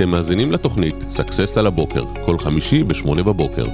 אתם 0.00 0.10
מאזינים 0.10 0.52
לתוכנית 0.52 0.94
סאקסס 1.08 1.58
על 1.58 1.66
הבוקר, 1.66 2.04
כל 2.24 2.38
חמישי 2.38 2.84
ב-8 2.84 3.22
בבוקר. 3.22 3.64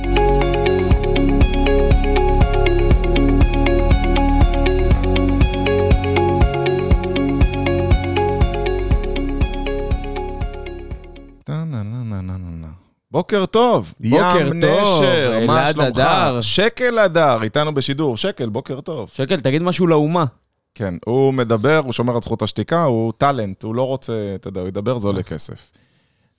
בוקר 13.10 13.46
טוב, 13.46 13.92
בוקר 14.00 14.38
ים 14.40 14.60
טוב, 14.60 15.02
נשר, 15.02 15.40
מה 15.46 15.72
שלומך? 15.72 16.02
שקל 16.40 16.98
הדר, 16.98 17.42
איתנו 17.42 17.74
בשידור, 17.74 18.16
שקל, 18.16 18.48
בוקר 18.48 18.80
טוב. 18.80 19.10
שקל, 19.12 19.40
תגיד 19.40 19.62
משהו 19.62 19.86
לאומה. 19.86 20.24
כן, 20.74 20.94
הוא 21.04 21.34
מדבר, 21.34 21.80
הוא 21.84 21.92
שומר 21.92 22.14
על 22.14 22.22
זכות 22.22 22.42
השתיקה, 22.42 22.84
הוא 22.84 23.12
טאלנט, 23.18 23.62
הוא 23.62 23.74
לא 23.74 23.82
רוצה, 23.82 24.32
אתה 24.34 24.48
יודע, 24.48 24.60
הוא 24.60 24.68
ידבר, 24.68 24.98
זה 24.98 25.08
עולה 25.08 25.22
כסף. 25.22 25.70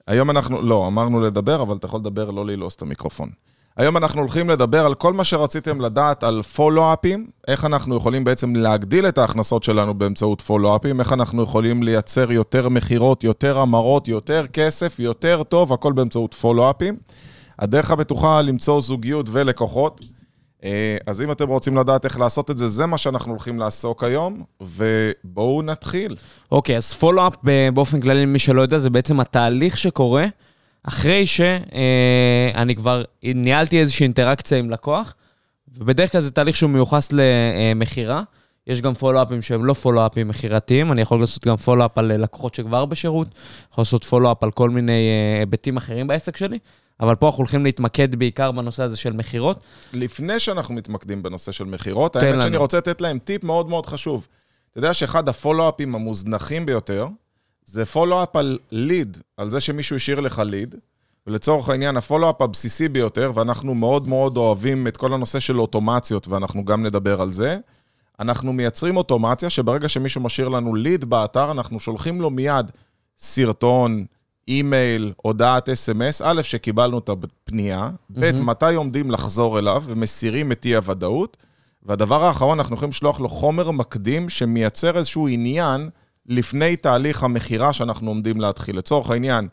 היום 0.07 0.29
אנחנו, 0.29 0.61
לא, 0.61 0.87
אמרנו 0.87 1.21
לדבר, 1.21 1.61
אבל 1.61 1.75
אתה 1.75 1.85
יכול 1.85 1.99
לדבר, 1.99 2.31
לא 2.31 2.45
ללעוס 2.45 2.75
את 2.75 2.81
המיקרופון. 2.81 3.29
היום 3.77 3.97
אנחנו 3.97 4.21
הולכים 4.21 4.49
לדבר 4.49 4.85
על 4.85 4.93
כל 4.93 5.13
מה 5.13 5.23
שרציתם 5.23 5.81
לדעת 5.81 6.23
על 6.23 6.41
פולו-אפים, 6.41 7.27
איך 7.47 7.65
אנחנו 7.65 7.95
יכולים 7.95 8.23
בעצם 8.23 8.55
להגדיל 8.55 9.07
את 9.07 9.17
ההכנסות 9.17 9.63
שלנו 9.63 9.93
באמצעות 9.93 10.41
פולו-אפים, 10.41 10.99
איך 10.99 11.13
אנחנו 11.13 11.43
יכולים 11.43 11.83
לייצר 11.83 12.31
יותר 12.31 12.69
מכירות, 12.69 13.23
יותר 13.23 13.59
המרות, 13.59 14.07
יותר 14.07 14.45
כסף, 14.53 14.99
יותר 14.99 15.43
טוב, 15.43 15.73
הכל 15.73 15.93
באמצעות 15.93 16.33
פולו-אפים. 16.33 16.97
הדרך 17.59 17.91
הבטוחה 17.91 18.41
למצוא 18.41 18.81
זוגיות 18.81 19.25
ולקוחות. 19.31 20.01
אה, 20.63 20.97
אז 21.07 21.21
אם 21.21 21.31
אתם 21.31 21.47
רוצים 21.47 21.77
לדעת 21.77 22.05
איך 22.05 22.19
לעשות 22.19 22.51
את 22.51 22.57
זה, 22.57 22.67
זה 22.67 22.85
מה 22.85 22.97
שאנחנו 22.97 23.31
הולכים 23.31 23.59
לעסוק 23.59 24.03
היום, 24.03 24.43
ובואו 24.61 25.61
נתחיל. 25.61 26.15
אוקיי, 26.51 26.77
אז 26.77 26.93
פולו-אפ 26.93 27.33
באופן 27.73 28.01
כללי, 28.01 28.21
למי 28.21 28.39
שלא 28.39 28.61
יודע, 28.61 28.77
זה 28.77 28.89
בעצם 28.89 29.19
התהליך 29.19 29.77
שקורה 29.77 30.25
אחרי 30.83 31.25
שאני 31.25 32.75
כבר 32.75 33.03
ניהלתי 33.23 33.79
איזושהי 33.79 34.03
אינטראקציה 34.03 34.57
עם 34.57 34.69
לקוח, 34.69 35.15
ובדרך 35.77 36.11
כלל 36.11 36.21
זה 36.21 36.31
תהליך 36.31 36.55
שהוא 36.55 36.69
מיוחס 36.69 37.09
למכירה. 37.11 38.23
יש 38.67 38.81
גם 38.81 38.93
פולו-אפים 38.93 39.41
שהם 39.41 39.65
לא 39.65 39.73
פולו-אפים 39.73 40.27
מכירתיים, 40.27 40.91
אני 40.91 41.01
יכול 41.01 41.19
לעשות 41.19 41.47
גם 41.47 41.55
פולו-אפ 41.55 41.97
על 41.97 42.23
לקוחות 42.23 42.55
שכבר 42.55 42.85
בשירות, 42.85 43.27
יכול 43.71 43.81
לעשות 43.81 44.05
פולו-אפ 44.05 44.43
על 44.43 44.51
כל 44.51 44.69
מיני 44.69 44.91
אה, 44.91 45.39
היבטים 45.39 45.77
אחרים 45.77 46.07
בעסק 46.07 46.37
שלי, 46.37 46.59
אבל 46.99 47.15
פה 47.15 47.27
אנחנו 47.27 47.37
הולכים 47.37 47.63
להתמקד 47.63 48.15
בעיקר 48.15 48.51
בנושא 48.51 48.83
הזה 48.83 48.97
של 48.97 49.13
מכירות. 49.13 49.59
לפני 49.93 50.39
שאנחנו 50.39 50.73
מתמקדים 50.73 51.23
בנושא 51.23 51.51
של 51.51 51.63
מכירות, 51.63 52.15
האמת 52.15 52.31
לנו. 52.33 52.41
שאני 52.41 52.57
רוצה 52.57 52.77
לתת 52.77 53.01
להם 53.01 53.19
טיפ 53.19 53.43
מאוד 53.43 53.69
מאוד 53.69 53.85
חשוב. 53.85 54.27
אתה 54.71 54.79
יודע 54.79 54.93
שאחד 54.93 55.29
הפולו-אפים 55.29 55.95
המוזנחים 55.95 56.65
ביותר, 56.65 57.07
זה 57.65 57.85
פולו-אפ 57.85 58.35
על 58.35 58.57
ליד, 58.71 59.17
על 59.37 59.51
זה 59.51 59.59
שמישהו 59.59 59.95
השאיר 59.95 60.19
לך 60.19 60.41
ליד, 60.45 60.75
ולצורך 61.27 61.69
העניין, 61.69 61.97
הפולו-אפ 61.97 62.41
הבסיסי 62.41 62.89
ביותר, 62.89 63.31
ואנחנו 63.35 63.75
מאוד 63.75 64.07
מאוד 64.07 64.37
אוהבים 64.37 64.87
את 64.87 64.97
כל 64.97 65.13
הנושא 65.13 65.39
של 65.39 65.59
אוטומציות, 65.59 66.27
ואנחנו 66.27 66.65
גם 66.65 66.85
נדבר 66.85 67.21
על 67.21 67.31
זה. 67.31 67.57
אנחנו 68.19 68.53
מייצרים 68.53 68.97
אוטומציה 68.97 69.49
שברגע 69.49 69.89
שמישהו 69.89 70.21
משאיר 70.21 70.47
לנו 70.49 70.75
ליד 70.75 71.05
באתר, 71.05 71.51
אנחנו 71.51 71.79
שולחים 71.79 72.21
לו 72.21 72.29
מיד 72.29 72.71
סרטון, 73.17 74.05
אימייל, 74.47 75.13
הודעת 75.17 75.69
אס.אם.אס, 75.69 76.21
א', 76.21 76.41
שקיבלנו 76.41 76.99
את 76.99 77.09
הפנייה, 77.09 77.89
ב', 78.09 78.31
מתי 78.31 78.75
עומדים 78.75 79.11
לחזור 79.11 79.59
אליו 79.59 79.83
ומסירים 79.85 80.51
את 80.51 80.65
אי-הוודאות, 80.65 81.37
והדבר 81.83 82.23
האחרון, 82.23 82.59
אנחנו 82.59 82.75
יכולים 82.75 82.89
לשלוח 82.89 83.19
לו 83.19 83.29
חומר 83.29 83.71
מקדים 83.71 84.29
שמייצר 84.29 84.97
איזשהו 84.97 85.27
עניין 85.27 85.89
לפני 86.25 86.75
תהליך 86.75 87.23
המכירה 87.23 87.73
שאנחנו 87.73 88.09
עומדים 88.09 88.41
להתחיל. 88.41 88.77
לצורך 88.77 89.09
העניין, 89.09 89.47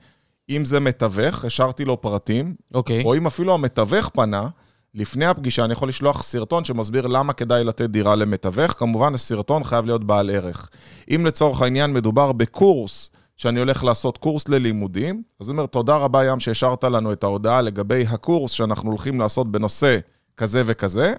אם 0.50 0.64
זה 0.64 0.80
מתווך, 0.80 1.44
השארתי 1.44 1.84
לו 1.84 2.00
פרטים, 2.00 2.54
אוקיי. 2.74 3.04
או 3.04 3.14
אם 3.14 3.26
אפילו 3.26 3.54
המתווך 3.54 4.08
פנה, 4.08 4.48
לפני 4.94 5.26
הפגישה 5.26 5.64
אני 5.64 5.72
יכול 5.72 5.88
לשלוח 5.88 6.22
סרטון 6.22 6.64
שמסביר 6.64 7.06
למה 7.06 7.32
כדאי 7.32 7.64
לתת 7.64 7.90
דירה 7.90 8.16
למתווך. 8.16 8.72
כמובן, 8.72 9.14
הסרטון 9.14 9.64
חייב 9.64 9.84
להיות 9.84 10.04
בעל 10.04 10.30
ערך. 10.30 10.70
אם 11.14 11.26
לצורך 11.26 11.62
העניין 11.62 11.92
מדובר 11.92 12.32
בקורס, 12.32 13.10
שאני 13.36 13.60
הולך 13.60 13.84
לעשות 13.84 14.18
קורס 14.18 14.48
ללימודים, 14.48 15.22
אז 15.40 15.50
אני 15.50 15.56
אומר, 15.58 15.66
תודה 15.66 15.96
רבה 15.96 16.24
ים 16.24 16.40
שהשארת 16.40 16.84
לנו 16.84 17.12
את 17.12 17.24
ההודעה 17.24 17.62
לגבי 17.62 18.04
הקורס 18.08 18.52
שאנחנו 18.52 18.90
הולכים 18.90 19.20
לעשות 19.20 19.52
בנושא 19.52 19.98
כזה 20.36 20.62
וכזה, 20.66 21.14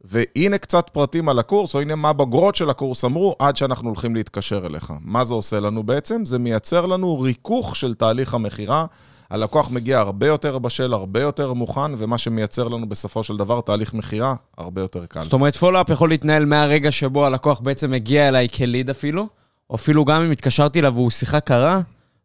והנה 0.00 0.58
קצת 0.58 0.90
פרטים 0.92 1.28
על 1.28 1.38
הקורס, 1.38 1.74
או 1.74 1.80
הנה 1.80 1.94
מה 1.94 2.12
בגרות 2.12 2.54
של 2.54 2.70
הקורס 2.70 3.04
אמרו, 3.04 3.36
עד 3.38 3.56
שאנחנו 3.56 3.88
הולכים 3.88 4.14
להתקשר 4.14 4.66
אליך. 4.66 4.92
מה 5.00 5.24
זה 5.24 5.34
עושה 5.34 5.60
לנו 5.60 5.82
בעצם? 5.82 6.24
זה 6.24 6.38
מייצר 6.38 6.86
לנו 6.86 7.20
ריכוך 7.20 7.76
של 7.76 7.94
תהליך 7.94 8.34
המכירה. 8.34 8.86
הלקוח 9.30 9.70
מגיע 9.70 9.98
הרבה 9.98 10.26
יותר 10.26 10.58
בשל, 10.58 10.92
הרבה 10.92 11.20
יותר 11.20 11.52
מוכן, 11.52 11.90
ומה 11.98 12.18
שמייצר 12.18 12.68
לנו 12.68 12.88
בסופו 12.88 13.22
של 13.22 13.36
דבר 13.36 13.60
תהליך 13.60 13.94
מכירה 13.94 14.34
הרבה 14.58 14.80
יותר 14.80 15.06
קל. 15.06 15.20
זאת 15.20 15.32
אומרת, 15.32 15.56
פולו-אפ 15.56 15.88
יכול 15.88 16.08
להתנהל 16.08 16.44
מהרגע 16.44 16.92
שבו 16.92 17.26
הלקוח 17.26 17.60
בעצם 17.60 17.90
מגיע 17.90 18.28
אליי 18.28 18.48
כליד 18.48 18.90
אפילו, 18.90 19.26
או 19.70 19.74
אפילו 19.74 20.04
גם 20.04 20.22
אם 20.22 20.30
התקשרתי 20.30 20.80
אליו 20.80 20.94
והוא 20.94 21.10
שיחה 21.10 21.40
קרה, 21.40 21.80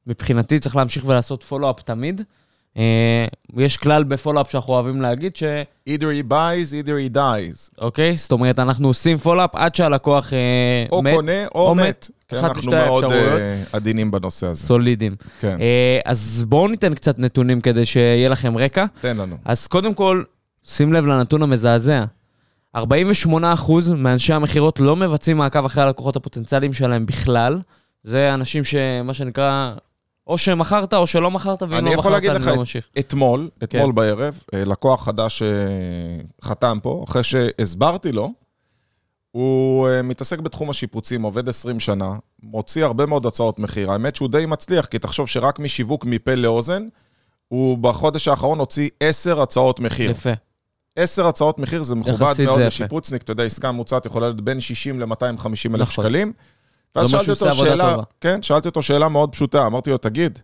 מבחינתי 0.07 0.59
צריך 0.59 0.75
להמשיך 0.75 1.06
ולעשות 1.06 1.44
פולו-אפ 1.44 1.81
תמיד. 1.81 2.22
אה, 2.78 3.25
יש 3.57 3.78
כלל 3.78 4.03
בפולו-אפ 4.03 4.52
שאנחנו 4.52 4.74
אוהבים 4.74 5.02
להגיד, 5.02 5.35
ש... 5.35 5.44
either 5.90 6.02
he 6.02 6.31
buys, 6.31 6.85
either 6.85 7.13
he 7.13 7.16
dies. 7.16 7.69
אוקיי? 7.81 8.18
זאת 8.18 8.31
אומרת, 8.31 8.59
אנחנו 8.59 8.88
עושים 8.88 9.18
פולו-אפ 9.18 9.56
עד 9.56 9.75
שהלקוח 9.75 10.34
אה, 10.34 10.85
או 10.91 11.02
מת, 11.02 11.13
קונה 11.16 11.47
או 11.56 11.75
מת. 11.75 12.09
כן, 12.28 12.38
אחת 12.38 12.50
אנחנו 12.50 12.72
מאוד. 12.72 13.03
אה, 13.03 13.63
עדינים 13.73 14.12
בנושא 14.12 14.47
הזה. 14.47 14.68
סולידיים. 14.68 15.16
כן, 15.41 15.62
אה, 15.62 16.00
אז 16.06 16.46
בואו 16.47 16.68
ניתן 16.68 16.94
קצת 16.94 17.19
נתונים 17.19 17.62
כדי 17.62 17.85
שיהיה 17.85 18.29
לכם 18.29 18.58
רקע. 18.58 18.85
תן 19.02 19.18
לנו. 19.18 19.38
אז 19.46 19.68
קודם 19.68 19.94
כל, 19.94 20.23
שים 20.63 20.94
לב 20.94 21.06
לנתון 21.06 21.44
המזעזע. 21.44 22.06
48% 22.77 22.81
מאנשי 23.95 24.33
המכירות 24.33 24.79
לא 24.79 24.95
מבצעים 24.95 25.37
מעקב 25.37 25.65
אחרי 25.65 25.83
הלקוחות 25.83 26.15
הפוטנציאליים 26.15 26.73
שלהם 26.73 27.05
בכלל. 27.05 27.59
זה 28.03 28.33
אנשים 28.33 28.63
שמה 28.63 29.13
שנקרא, 29.13 29.73
או 30.27 30.37
שמכרת 30.37 30.93
או 30.93 31.07
שלא 31.07 31.31
מכרת, 31.31 31.61
ואם 31.63 31.73
אני 31.73 31.85
לא 31.85 31.89
יכול 31.89 31.99
מכרת, 32.01 32.11
להגיד 32.13 32.29
אני 32.29 32.39
לך 32.39 32.47
לא 32.47 32.53
את- 32.53 32.57
ממשיך. 32.57 32.87
אתמול, 32.99 33.49
אתמול 33.63 33.85
כן. 33.89 33.95
בערב, 33.95 34.39
אה, 34.53 34.65
לקוח 34.65 35.05
חדש 35.05 35.41
שחתם 36.43 36.77
פה, 36.83 37.03
אחרי 37.07 37.23
שהסברתי 37.23 38.11
לו, 38.11 38.31
הוא 39.31 39.87
אה, 39.89 40.01
מתעסק 40.01 40.39
בתחום 40.39 40.69
השיפוצים, 40.69 41.21
עובד 41.21 41.49
20 41.49 41.79
שנה, 41.79 42.09
מוציא 42.43 42.85
הרבה 42.85 43.05
מאוד 43.05 43.25
הצעות 43.25 43.59
מחיר. 43.59 43.91
האמת 43.91 44.15
שהוא 44.15 44.29
די 44.29 44.45
מצליח, 44.45 44.85
כי 44.85 44.99
תחשוב 44.99 45.27
שרק 45.27 45.59
משיווק 45.59 46.05
מפה 46.05 46.35
לאוזן, 46.35 46.87
הוא 47.47 47.77
בחודש 47.77 48.27
האחרון 48.27 48.59
הוציא 48.59 48.89
10 48.99 49.41
הצעות 49.41 49.79
מחיר. 49.79 50.11
יפה. 50.11 50.29
10 50.96 51.28
הצעות 51.28 51.59
מחיר 51.59 51.84
זה 51.84 51.96
מכובד 51.96 52.34
מאוד. 52.46 52.62
לשיפוצניק, 52.62 53.22
אתה 53.22 53.31
יודע, 53.31 53.44
עסקה 53.44 53.72
ממוצעת 53.72 54.06
יכולה 54.06 54.28
להיות 54.28 54.41
בין 54.41 54.59
60 54.62 55.00
ל-250 55.00 55.75
אלף 55.75 55.81
נכון. 55.81 55.85
שקלים. 55.85 56.34
ואז 56.96 57.09
שאלתי 57.09 57.31
אותו 57.31 57.56
שאלה. 57.56 57.96
כן, 58.22 58.41
שאלתי 58.41 58.68
אותו 58.68 58.81
שאלה 58.81 59.09
מאוד 59.09 59.31
פשוטה, 59.31 59.66
אמרתי 59.68 59.90
לו, 59.90 59.97
תגיד, 59.97 60.40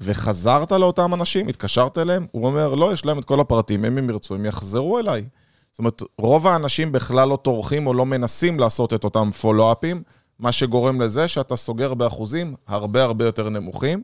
וחזרת 0.00 0.72
לאותם 0.72 1.14
אנשים, 1.14 1.48
התקשרת 1.48 1.98
אליהם? 1.98 2.26
הוא 2.30 2.46
אומר, 2.46 2.74
לא, 2.74 2.92
יש 2.92 3.06
להם 3.06 3.18
את 3.18 3.24
כל 3.24 3.40
הפרטים, 3.40 3.84
אם 3.84 3.98
הם 3.98 4.10
ירצו, 4.10 4.34
הם 4.34 4.46
יחזרו 4.46 4.98
אליי. 4.98 5.24
זאת 5.72 5.78
אומרת, 5.78 6.02
רוב 6.18 6.46
האנשים 6.46 6.92
בכלל 6.92 7.28
לא 7.28 7.36
טורחים 7.36 7.86
או 7.86 7.94
לא 7.94 8.06
מנסים 8.06 8.60
לעשות 8.60 8.94
את 8.94 9.04
אותם 9.04 9.30
פולו-אפים, 9.30 10.02
מה 10.38 10.52
שגורם 10.52 11.00
לזה 11.00 11.28
שאתה 11.28 11.56
סוגר 11.56 11.94
באחוזים 11.94 12.54
הרבה 12.66 13.02
הרבה 13.02 13.24
יותר 13.24 13.48
נמוכים. 13.48 14.02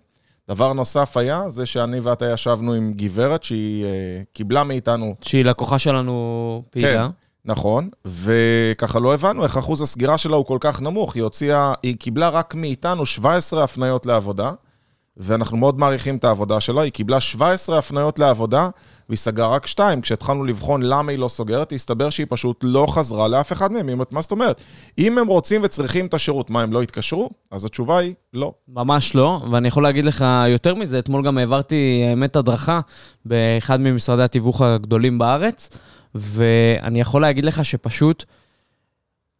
דבר 0.48 0.72
נוסף 0.72 1.16
היה, 1.16 1.48
זה 1.48 1.66
שאני 1.66 2.00
ואתה 2.00 2.30
ישבנו 2.30 2.72
עם 2.72 2.92
גברת 2.96 3.44
שהיא 3.44 3.84
אה, 3.84 3.90
קיבלה 4.32 4.64
מאיתנו 4.64 5.14
שהיא 5.20 5.44
לקוחה 5.44 5.78
שלנו 5.78 6.62
פעילה. 6.70 7.08
נכון, 7.44 7.88
וככה 8.04 8.98
לא 8.98 9.14
הבנו 9.14 9.44
איך 9.44 9.56
אחוז 9.56 9.80
הסגירה 9.80 10.18
שלה 10.18 10.36
הוא 10.36 10.46
כל 10.46 10.58
כך 10.60 10.82
נמוך. 10.82 11.14
היא 11.14 11.22
הוציאה, 11.22 11.74
היא 11.82 11.96
קיבלה 11.96 12.28
רק 12.28 12.54
מאיתנו 12.54 13.06
17 13.06 13.64
הפניות 13.64 14.06
לעבודה, 14.06 14.52
ואנחנו 15.16 15.56
מאוד 15.56 15.78
מעריכים 15.78 16.16
את 16.16 16.24
העבודה 16.24 16.60
שלה. 16.60 16.80
היא 16.82 16.92
קיבלה 16.92 17.20
17 17.20 17.78
הפניות 17.78 18.18
לעבודה, 18.18 18.68
והיא 19.08 19.18
סגרה 19.18 19.48
רק 19.48 19.66
שתיים. 19.66 20.00
כשהתחלנו 20.00 20.44
לבחון 20.44 20.82
למה 20.82 21.10
היא 21.12 21.18
לא 21.18 21.28
סוגרת, 21.28 21.72
הסתבר 21.72 22.10
שהיא 22.10 22.26
פשוט 22.30 22.60
לא 22.62 22.86
חזרה 22.88 23.28
לאף 23.28 23.52
אחד 23.52 23.72
מהם. 23.72 24.00
מה 24.10 24.22
זאת 24.22 24.30
אומרת? 24.32 24.62
אם 24.98 25.18
הם 25.18 25.26
רוצים 25.26 25.60
וצריכים 25.64 26.06
את 26.06 26.14
השירות, 26.14 26.50
מה, 26.50 26.62
הם 26.62 26.72
לא 26.72 26.82
יתקשרו? 26.82 27.30
אז 27.50 27.64
התשובה 27.64 27.98
היא, 27.98 28.14
לא. 28.34 28.52
ממש 28.68 29.14
לא, 29.14 29.40
ואני 29.50 29.68
יכול 29.68 29.82
להגיד 29.82 30.04
לך 30.04 30.24
יותר 30.48 30.74
מזה, 30.74 30.98
אתמול 30.98 31.24
גם 31.24 31.38
העברתי, 31.38 32.04
האמת, 32.10 32.36
הדרכה 32.36 32.80
באחד 33.24 33.80
ממשרדי 33.80 34.22
התיווך 34.22 34.60
הגדולים 34.60 35.18
בארץ, 35.18 35.68
ואני 36.14 37.00
יכול 37.00 37.22
להגיד 37.22 37.44
לך 37.44 37.64
שפשוט 37.64 38.24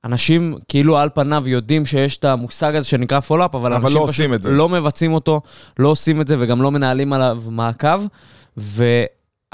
אנשים 0.05 0.55
כאילו 0.69 0.99
על 0.99 1.09
פניו 1.15 1.49
יודעים 1.49 1.87
שיש 1.87 2.17
את 2.17 2.25
המושג 2.25 2.77
הזה 2.77 2.87
שנקרא 2.87 3.21
follow-up, 3.21 3.55
אבל, 3.55 3.73
אבל 3.73 3.83
אנשים 3.83 3.97
לא 3.97 4.07
פשוט 4.07 4.09
עושים 4.09 4.35
את 4.35 4.43
זה. 4.43 4.51
לא 4.51 4.69
מבצעים 4.69 5.13
אותו, 5.13 5.41
לא 5.79 5.89
עושים 5.89 6.21
את 6.21 6.29
זה 6.29 6.37
וגם 6.39 6.63
לא 6.63 6.71
מנהלים 6.71 7.13
עליו 7.13 7.43
מעקב, 7.49 8.01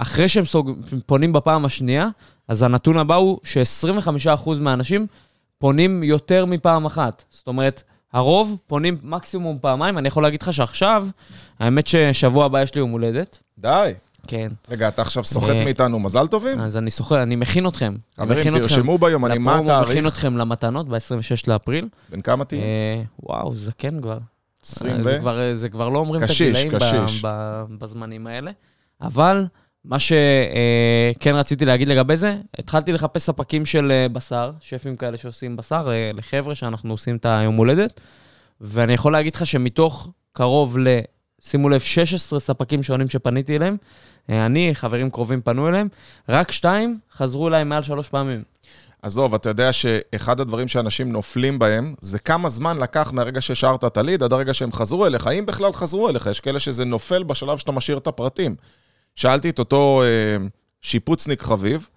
ואחרי 0.00 0.28
שהם 0.28 0.44
סוג... 0.44 0.72
פונים 1.06 1.32
בפעם 1.32 1.64
השנייה, 1.64 2.08
אז 2.48 2.62
הנתון 2.62 2.98
הבא 2.98 3.14
הוא 3.14 3.38
ש-25% 3.44 4.50
מהאנשים 4.60 5.06
פונים 5.58 6.02
יותר 6.02 6.46
מפעם 6.46 6.86
אחת. 6.86 7.24
זאת 7.30 7.46
אומרת, 7.46 7.82
הרוב 8.12 8.58
פונים 8.66 8.96
מקסימום 9.02 9.58
פעמיים, 9.60 9.98
אני 9.98 10.08
יכול 10.08 10.22
להגיד 10.22 10.42
לך 10.42 10.52
שעכשיו, 10.52 11.06
האמת 11.58 11.86
ששבוע 11.86 12.44
הבא 12.44 12.62
יש 12.62 12.74
לי 12.74 12.78
יום 12.78 12.90
הולדת. 12.90 13.38
די. 13.58 13.92
כן. 14.26 14.48
רגע, 14.68 14.88
אתה 14.88 15.02
עכשיו 15.02 15.24
סוחט 15.24 15.50
אה, 15.50 15.64
מאיתנו 15.64 15.98
מזל 15.98 16.26
טובים? 16.26 16.60
אז 16.60 16.76
אני 16.76 16.90
סוחר, 16.90 17.22
אני 17.22 17.36
מכין 17.36 17.66
אתכם. 17.66 17.94
אני 18.18 18.26
חברים, 18.26 18.40
מכין 18.40 18.56
אתכם 18.56 18.68
תרשמו 18.68 18.98
ביומנים 18.98 19.44
מה 19.44 19.58
התאריך. 19.58 19.90
מכין 19.90 20.06
אתכם 20.06 20.36
למתנות 20.36 20.88
ב-26 20.88 21.44
לאפריל. 21.46 21.88
בן 22.10 22.20
כמה 22.20 22.44
תהיה? 22.44 22.62
אה, 22.62 23.02
וואו, 23.22 23.54
זקן 23.54 24.00
כבר. 24.02 24.18
20 24.64 25.02
זה 25.02 25.16
ו... 25.16 25.20
כבר, 25.20 25.54
זה 25.54 25.68
כבר 25.68 25.88
לא 25.88 25.98
אומרים 25.98 26.22
קשיש, 26.22 26.64
את 26.64 26.72
הגילאים 26.72 27.06
בזמנים 27.78 28.26
האלה. 28.26 28.50
אבל 29.00 29.44
מה 29.84 29.98
שכן 29.98 31.34
רציתי 31.34 31.64
להגיד 31.64 31.88
לגבי 31.88 32.16
זה, 32.16 32.36
התחלתי 32.58 32.92
לחפש 32.92 33.22
ספקים 33.22 33.66
של 33.66 33.90
אה, 33.90 34.08
בשר, 34.08 34.52
שפים 34.60 34.96
כאלה 34.96 35.18
שעושים 35.18 35.56
בשר, 35.56 35.88
אה, 35.90 36.10
לחבר'ה 36.14 36.54
שאנחנו 36.54 36.94
עושים 36.94 37.16
את 37.16 37.26
היום 37.26 37.56
הולדת, 37.56 38.00
ואני 38.60 38.92
יכול 38.92 39.12
להגיד 39.12 39.34
לך 39.34 39.46
שמתוך 39.46 40.10
קרוב 40.32 40.78
ל... 40.78 41.00
שימו 41.42 41.68
לב, 41.68 41.80
16 41.80 42.40
ספקים 42.40 42.82
שונים 42.82 43.08
שפניתי 43.08 43.56
אליהם, 43.56 43.76
אה, 44.30 44.46
אני, 44.46 44.70
חברים 44.74 45.10
קרובים 45.10 45.40
פנו 45.40 45.68
אליהם, 45.68 45.88
רק 46.28 46.50
שתיים 46.50 46.98
חזרו 47.12 47.48
אליי 47.48 47.64
מעל 47.64 47.82
שלוש 47.82 48.08
פעמים. 48.08 48.42
עזוב, 49.02 49.34
אתה 49.34 49.48
יודע 49.48 49.72
שאחד 49.72 50.40
הדברים 50.40 50.68
שאנשים 50.68 51.12
נופלים 51.12 51.58
בהם, 51.58 51.94
זה 52.00 52.18
כמה 52.18 52.48
זמן 52.48 52.76
לקח 52.78 53.12
מהרגע 53.12 53.40
שהשארת 53.40 53.84
את 53.84 53.96
הליד 53.96 54.22
עד 54.22 54.32
הרגע 54.32 54.54
שהם 54.54 54.72
חזרו 54.72 55.06
אליך, 55.06 55.26
אם 55.26 55.46
בכלל 55.46 55.72
חזרו 55.72 56.08
אליך, 56.08 56.26
יש 56.26 56.40
כאלה 56.40 56.60
שזה 56.60 56.84
נופל 56.84 57.22
בשלב 57.22 57.58
שאתה 57.58 57.72
משאיר 57.72 57.98
את 57.98 58.06
הפרטים. 58.06 58.54
שאלתי 59.14 59.50
את 59.50 59.58
אותו 59.58 60.02
אה, 60.02 60.46
שיפוצניק 60.80 61.42
חביב, 61.42 61.88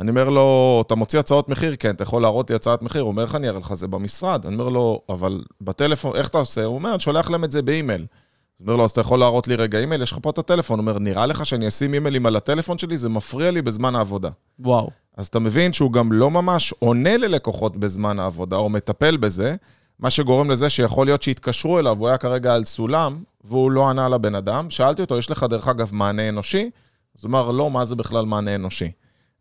אני 0.00 0.10
אומר 0.10 0.30
לו, 0.30 0.82
אתה 0.86 0.94
מוציא 0.94 1.18
הצעות 1.18 1.48
מחיר? 1.48 1.76
כן, 1.78 1.90
אתה 1.90 2.02
יכול 2.02 2.22
להראות 2.22 2.50
לי 2.50 2.56
הצעת 2.56 2.82
מחיר? 2.82 3.02
הוא 3.02 3.08
אומר, 3.08 3.22
איך 3.22 3.34
אני 3.34 3.48
אראה 3.48 3.58
לך? 3.58 3.74
זה 3.74 3.88
במשרד. 3.88 4.46
אני 4.46 4.54
אומר 4.54 4.68
לו, 4.68 5.00
אבל 5.08 5.42
בטלפון, 5.60 6.16
איך 6.16 6.28
אתה 6.28 6.38
עושה? 6.38 6.64
הוא 6.64 6.74
אומר, 6.74 6.90
אני 6.90 7.00
שולח 7.00 7.30
להם 7.30 7.44
את 7.44 7.52
זה 7.52 7.62
באימייל. 7.62 8.00
אז 8.00 8.60
אומר 8.60 8.76
לו, 8.76 8.84
אז 8.84 8.90
אתה 8.90 9.00
יכול 9.00 9.18
להראות 9.18 9.48
לי 9.48 9.54
רגע 9.54 9.78
אימייל? 9.78 10.02
יש 10.02 10.12
לך 10.12 10.18
פה 10.22 10.30
את 10.30 10.38
הטלפון. 10.38 10.78
הוא 10.78 10.82
אומר, 10.88 10.98
נראה 10.98 11.26
לך 11.26 11.46
שאני 11.46 11.68
אשים 11.68 11.94
אימיילים 11.94 12.26
על 12.26 12.36
הטלפון 12.36 12.78
שלי? 12.78 12.98
זה 12.98 13.08
מפריע 13.08 13.50
לי 13.50 13.62
בזמן 13.62 13.94
העבודה. 13.94 14.30
וואו. 14.58 14.90
אז 15.16 15.26
אתה 15.26 15.38
מבין 15.38 15.72
שהוא 15.72 15.92
גם 15.92 16.12
לא 16.12 16.30
ממש 16.30 16.74
עונה 16.78 17.16
ללקוחות 17.16 17.76
בזמן 17.76 18.18
העבודה, 18.18 18.56
או 18.56 18.68
מטפל 18.68 19.16
בזה, 19.16 19.56
מה 19.98 20.10
שגורם 20.10 20.50
לזה 20.50 20.70
שיכול 20.70 21.06
להיות 21.06 21.22
שהתקשרו 21.22 21.78
אליו, 21.78 21.96
הוא 21.98 22.08
היה 22.08 22.18
כרגע 22.18 22.54
על 22.54 22.64
סולם, 22.64 23.22
והוא 23.44 23.70
לא 23.70 23.88
ענה 23.88 24.08
לבן 24.08 24.34
אדם. 24.34 24.70
שאלתי 24.70 25.02
אותו, 25.02 25.18
יש 25.18 25.30
לך 25.30 25.46
דרך 25.50 25.68
אגב 25.68 25.94
מענה 25.94 26.28
אנושי? 26.28 26.70
אז 27.18 27.24
הוא 27.24 27.30
אמר, 27.30 27.50
לא, 27.50 27.70
מה 27.70 27.84
זה 27.84 27.96
בכלל 27.96 28.24
מענה 28.24 28.54
אנושי? 28.54 28.90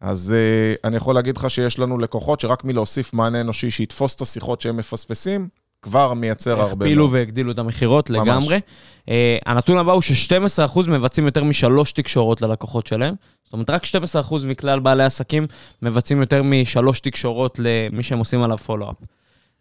אז 0.01 0.33
uh, 0.35 0.79
אני 0.83 0.97
יכול 0.97 1.15
להגיד 1.15 1.37
לך 1.37 1.49
שיש 1.49 1.79
לנו 1.79 1.97
לקוחות 1.97 2.39
שרק 2.39 2.63
מלהוסיף 2.63 3.13
מענה 3.13 3.41
אנושי 3.41 3.71
שיתפוס 3.71 4.15
את 4.15 4.21
השיחות 4.21 4.61
שהם 4.61 4.77
מפספסים, 4.77 5.47
כבר 5.81 6.13
מייצר 6.13 6.61
הרבה 6.61 6.85
הכפילו. 6.85 7.11
והגדילו 7.11 7.51
את 7.51 7.57
המכירות. 7.57 8.09
לגמרי. 8.09 8.59
Uh, 9.05 9.11
הנתון 9.45 9.77
הבא 9.77 9.91
הוא 9.91 10.01
ש-12% 10.01 10.89
מבצעים 10.89 11.25
יותר 11.25 11.43
משלוש 11.43 11.91
תקשורות 11.91 12.41
ללקוחות 12.41 12.87
שלהם. 12.87 13.13
זאת 13.43 13.53
אומרת, 13.53 13.69
רק 13.69 13.83
12% 13.83 14.45
מכלל 14.45 14.79
בעלי 14.79 15.03
עסקים 15.03 15.47
מבצעים 15.81 16.21
יותר 16.21 16.43
משלוש 16.43 16.99
תקשורות 16.99 17.59
למי 17.59 18.03
שהם 18.03 18.19
עושים 18.19 18.43
עליו 18.43 18.57
פולו-אפ. 18.57 18.95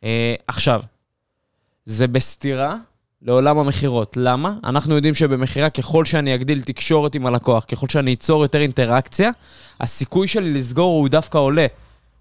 Uh, 0.04 0.06
עכשיו, 0.46 0.82
זה 1.84 2.06
בסתירה 2.06 2.76
לעולם 3.22 3.58
המכירות. 3.58 4.16
למה? 4.16 4.54
אנחנו 4.64 4.94
יודעים 4.94 5.14
שבמכירה, 5.14 5.70
ככל 5.70 6.04
שאני 6.04 6.34
אגדיל 6.34 6.62
תקשורת 6.62 7.14
עם 7.14 7.26
הלקוח, 7.26 7.64
ככל 7.64 7.86
שאני 7.88 8.14
אצור 8.14 8.42
יותר 8.42 8.60
אינטראקציה, 8.60 9.30
הסיכוי 9.80 10.28
שלי 10.28 10.54
לסגור 10.54 11.00
הוא 11.00 11.08
דווקא 11.08 11.38
עולה. 11.38 11.66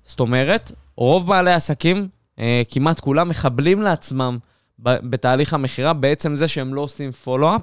זאת 0.04 0.20
אומרת, 0.20 0.72
רוב 0.98 1.28
בעלי 1.28 1.52
העסקים, 1.52 2.08
אה, 2.40 2.62
כמעט 2.70 3.00
כולם, 3.00 3.30
מחבלים 3.30 3.82
לעצמם 3.82 4.38
ב- 4.80 5.10
בתהליך 5.10 5.54
המכירה, 5.54 5.94
בעצם 5.94 6.36
זה 6.36 6.48
שהם 6.48 6.74
לא 6.74 6.82
עושים 6.82 7.12
פולו-אפ. 7.12 7.62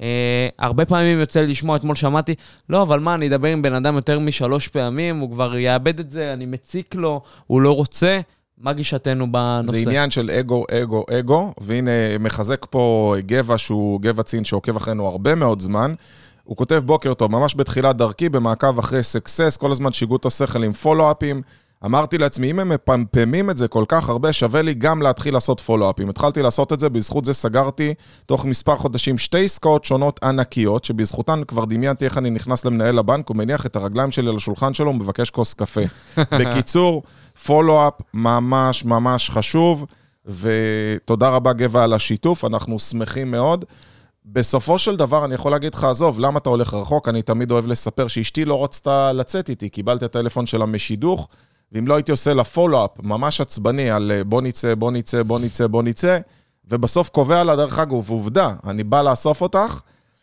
אה, 0.00 0.48
הרבה 0.58 0.84
פעמים 0.84 1.20
יוצא 1.20 1.40
לי 1.40 1.46
לשמוע, 1.46 1.76
אתמול 1.76 1.96
שמעתי, 1.96 2.34
לא, 2.68 2.82
אבל 2.82 3.00
מה, 3.00 3.14
אני 3.14 3.28
אדבר 3.28 3.48
עם 3.48 3.62
בן 3.62 3.74
אדם 3.74 3.94
יותר 3.94 4.18
משלוש 4.18 4.68
פעמים, 4.68 5.18
הוא 5.18 5.30
כבר 5.30 5.56
יאבד 5.56 6.00
את 6.00 6.10
זה, 6.10 6.32
אני 6.32 6.46
מציק 6.46 6.94
לו, 6.94 7.20
הוא 7.46 7.60
לא 7.60 7.74
רוצה. 7.74 8.20
מה 8.58 8.72
גישתנו 8.72 9.32
בנושא? 9.32 9.72
זה 9.72 9.78
עניין 9.78 10.10
של 10.10 10.30
אגו, 10.30 10.64
אגו, 10.70 11.04
אגו, 11.18 11.52
והנה 11.60 12.18
מחזק 12.20 12.66
פה 12.70 13.14
גבע 13.18 13.58
שהוא 13.58 14.00
גבע 14.00 14.22
צין 14.22 14.44
שעוקב 14.44 14.76
אחרינו 14.76 15.06
הרבה 15.06 15.34
מאוד 15.34 15.60
זמן. 15.60 15.94
הוא 16.44 16.56
כותב 16.56 16.82
בוקר 16.84 17.14
טוב, 17.14 17.30
ממש 17.32 17.54
בתחילת 17.56 17.96
דרכי, 17.96 18.28
במעקב 18.28 18.78
אחרי 18.78 19.02
סקסס, 19.02 19.56
כל 19.56 19.72
הזמן 19.72 19.92
שיגעו 19.92 20.16
את 20.16 20.26
השכל 20.26 20.62
עם 20.62 20.72
פולו-אפים. 20.72 21.42
אמרתי 21.84 22.18
לעצמי, 22.18 22.50
אם 22.50 22.60
הם 22.60 22.68
מפמפמים 22.68 23.50
את 23.50 23.56
זה 23.56 23.68
כל 23.68 23.84
כך 23.88 24.08
הרבה, 24.08 24.32
שווה 24.32 24.62
לי 24.62 24.74
גם 24.74 25.02
להתחיל 25.02 25.34
לעשות 25.34 25.60
פולו-אפים. 25.60 26.08
התחלתי 26.08 26.42
לעשות 26.42 26.72
את 26.72 26.80
זה, 26.80 26.88
בזכות 26.88 27.24
זה 27.24 27.32
סגרתי 27.32 27.94
תוך 28.26 28.44
מספר 28.44 28.76
חודשים 28.76 29.18
שתי 29.18 29.44
עסקאות 29.44 29.84
שונות 29.84 30.20
ענקיות, 30.22 30.84
שבזכותן 30.84 31.40
כבר 31.48 31.64
דמיינתי 31.64 32.04
איך 32.04 32.18
אני 32.18 32.30
נכנס 32.30 32.64
למנהל 32.64 32.98
הבנק, 32.98 33.28
הוא 33.28 33.36
מניח 33.36 33.66
את 33.66 33.76
הרגליים 33.76 34.10
שלי 34.10 34.28
על 34.28 34.36
השולחן 34.36 34.74
שלו 34.74 34.90
ומבקש 34.90 35.30
כוס 35.30 35.54
קפה. 35.54 35.80
בקיצור, 36.40 37.02
פולו-אפ 37.46 37.94
ממש 38.14 38.84
ממש 38.84 39.30
חשוב, 39.30 39.86
ותודה 40.26 41.28
רבה 41.28 41.52
גבע 41.52 41.84
על 41.84 41.92
השיתוף, 41.92 42.44
אנחנו 42.44 42.78
שמחים 42.78 43.30
מאוד. 43.30 43.64
בסופו 44.24 44.78
של 44.78 44.96
דבר, 44.96 45.24
אני 45.24 45.34
יכול 45.34 45.52
להגיד 45.52 45.74
לך, 45.74 45.84
עזוב, 45.84 46.20
למה 46.20 46.38
אתה 46.38 46.50
הולך 46.50 46.74
רחוק? 46.74 47.08
אני 47.08 47.22
תמיד 47.22 47.50
אוהב 47.50 47.66
לספר 47.66 48.08
שאשתי 48.08 48.44
לא 48.44 48.64
רצתה 48.64 49.12
לצאת 49.12 49.50
איתי, 49.50 49.68
קיבלתי 49.68 50.04
את 50.04 50.16
הטלפון 50.16 50.46
שלה 50.46 50.66
משידוך, 50.66 51.28
ואם 51.72 51.86
לא 51.86 51.94
הייתי 51.94 52.10
עושה 52.10 52.34
לה 52.34 52.44
פולו-אפ 52.44 52.90
ממש 53.02 53.40
עצבני 53.40 53.90
על 53.90 54.12
אה, 54.14 54.24
בוא 54.24 54.42
נצא, 54.42 54.74
בוא 54.74 54.90
נצא, 54.90 55.22
בוא 55.22 55.38
נצא, 55.38 55.66
בוא 55.66 55.82
נצא, 55.82 56.18
ובסוף 56.68 57.08
קובע 57.08 57.44
לה, 57.44 57.56
דרך 57.56 57.78
אגב, 57.78 58.10
עובדה, 58.10 58.54
אני 58.66 58.84
בא 58.84 59.02
לאסוף 59.02 59.40
אותך, 59.40 59.80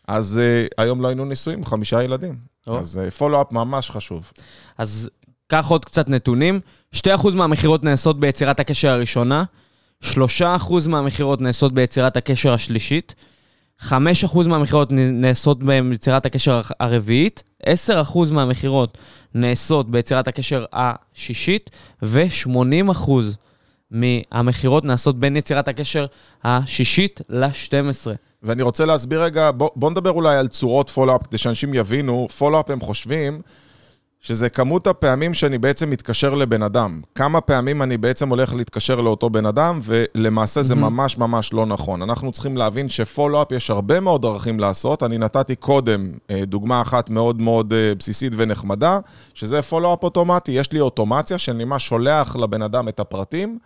אז 0.08 0.40
uh, 0.40 0.74
היום 0.78 1.00
לא 1.00 1.08
היינו 1.08 1.24
נשואים, 1.24 1.64
חמישה 1.64 2.02
ילדים. 2.02 2.36
טוב. 2.64 2.78
אז 2.78 3.00
uh, 3.08 3.10
פולו-אפ 3.10 3.52
ממש 3.52 3.90
חשוב. 3.90 4.32
אז 4.78 5.10
קח 5.46 5.66
עוד 5.68 5.84
קצת 5.84 6.08
נתונים. 6.08 6.60
2% 6.94 6.98
מהמכירות 7.34 7.84
נעשות 7.84 8.20
ביצירת 8.20 8.60
הקשר 8.60 8.88
הראשונה, 8.88 9.44
3% 10.04 10.08
מהמכירות 10.88 11.40
נעשות 11.40 11.72
ביצירת 11.72 12.16
הקשר 12.16 12.52
השלישית, 12.52 13.14
5% 13.82 13.92
מהמכירות 14.48 14.88
נעשות 14.92 15.62
ביצירת 15.62 16.26
הקשר 16.26 16.60
הרביעית, 16.80 17.42
10% 17.66 17.68
מהמכירות 18.32 18.98
נעשות 19.34 19.90
ביצירת 19.90 20.28
הקשר 20.28 20.64
השישית, 20.72 21.70
ו-80% 22.02 23.10
מהמכירות 23.90 24.84
נעשות 24.84 25.18
בין 25.18 25.36
יצירת 25.36 25.68
הקשר 25.68 26.06
השישית 26.44 27.20
ל-12. 27.28 28.06
ואני 28.42 28.62
רוצה 28.62 28.84
להסביר 28.86 29.22
רגע, 29.22 29.50
בוא, 29.50 29.70
בוא 29.76 29.90
נדבר 29.90 30.10
אולי 30.10 30.36
על 30.36 30.48
צורות 30.48 30.90
פולו-אפ, 30.90 31.26
כדי 31.26 31.38
שאנשים 31.38 31.74
יבינו. 31.74 32.28
פולו-אפ 32.38 32.70
הם 32.70 32.80
חושבים 32.80 33.40
שזה 34.24 34.48
כמות 34.48 34.86
הפעמים 34.86 35.34
שאני 35.34 35.58
בעצם 35.58 35.90
מתקשר 35.90 36.34
לבן 36.34 36.62
אדם. 36.62 37.00
כמה 37.14 37.40
פעמים 37.40 37.82
אני 37.82 37.96
בעצם 37.96 38.28
הולך 38.28 38.54
להתקשר 38.54 39.00
לאותו 39.00 39.30
בן 39.30 39.46
אדם, 39.46 39.80
ולמעשה 39.82 40.62
זה 40.62 40.74
ממש 40.74 41.18
ממש 41.18 41.52
לא 41.52 41.66
נכון. 41.66 42.02
אנחנו 42.02 42.32
צריכים 42.32 42.56
להבין 42.56 42.88
שפולו-אפ 42.88 43.52
יש 43.52 43.70
הרבה 43.70 44.00
מאוד 44.00 44.22
דרכים 44.22 44.60
לעשות. 44.60 45.02
אני 45.02 45.18
נתתי 45.18 45.56
קודם 45.56 46.12
אה, 46.30 46.44
דוגמה 46.44 46.82
אחת 46.82 47.10
מאוד 47.10 47.40
מאוד 47.40 47.72
אה, 47.72 47.94
בסיסית 47.94 48.32
ונחמדה, 48.36 48.98
שזה 49.34 49.62
follow-up 49.62 50.02
אוטומטי. 50.02 50.52
יש 50.52 50.72
לי 50.72 50.80
אוטומציה 50.80 51.38
שאני 51.38 51.64
ממש 51.64 51.88
שולח 51.88 52.36
לבן 52.36 52.62
אדם 52.62 52.88
את 52.88 53.00
הפרטים, 53.00 53.58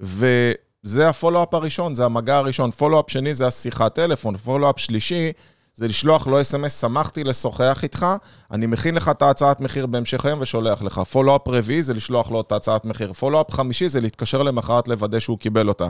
ו... 0.00 0.52
זה 0.82 1.08
ה 1.08 1.13
follow-up 1.13 1.54
הראשון, 1.54 1.94
זה 1.94 2.04
המגע 2.04 2.36
הראשון. 2.36 2.70
follow-up 2.70 3.04
שני 3.10 3.34
זה 3.34 3.46
השיחת 3.46 3.94
טלפון. 3.94 4.36
follow-up 4.36 4.78
שלישי 4.78 5.32
זה 5.78 5.88
לשלוח 5.88 6.26
לו 6.26 6.40
אס.אם.אס, 6.40 6.80
שמחתי 6.80 7.24
לשוחח 7.24 7.80
איתך, 7.82 8.06
אני 8.50 8.66
מכין 8.66 8.94
לך 8.94 9.08
את 9.08 9.22
ההצעת 9.22 9.60
מחיר 9.60 9.86
בהמשך 9.86 10.24
היום 10.24 10.40
ושולח 10.40 10.82
לך. 10.82 10.98
follow-up 10.98 11.48
רביעי 11.48 11.82
זה 11.82 11.94
לשלוח 11.94 12.30
לו 12.30 12.40
את 12.40 12.52
ההצעת 12.52 12.84
מחיר. 12.84 13.12
follow-up 13.12 13.50
חמישי 13.50 13.88
זה 13.88 14.00
להתקשר 14.00 14.42
למחרת 14.42 14.88
לוודא 14.88 15.18
שהוא 15.18 15.38
קיבל 15.38 15.68
אותה. 15.68 15.88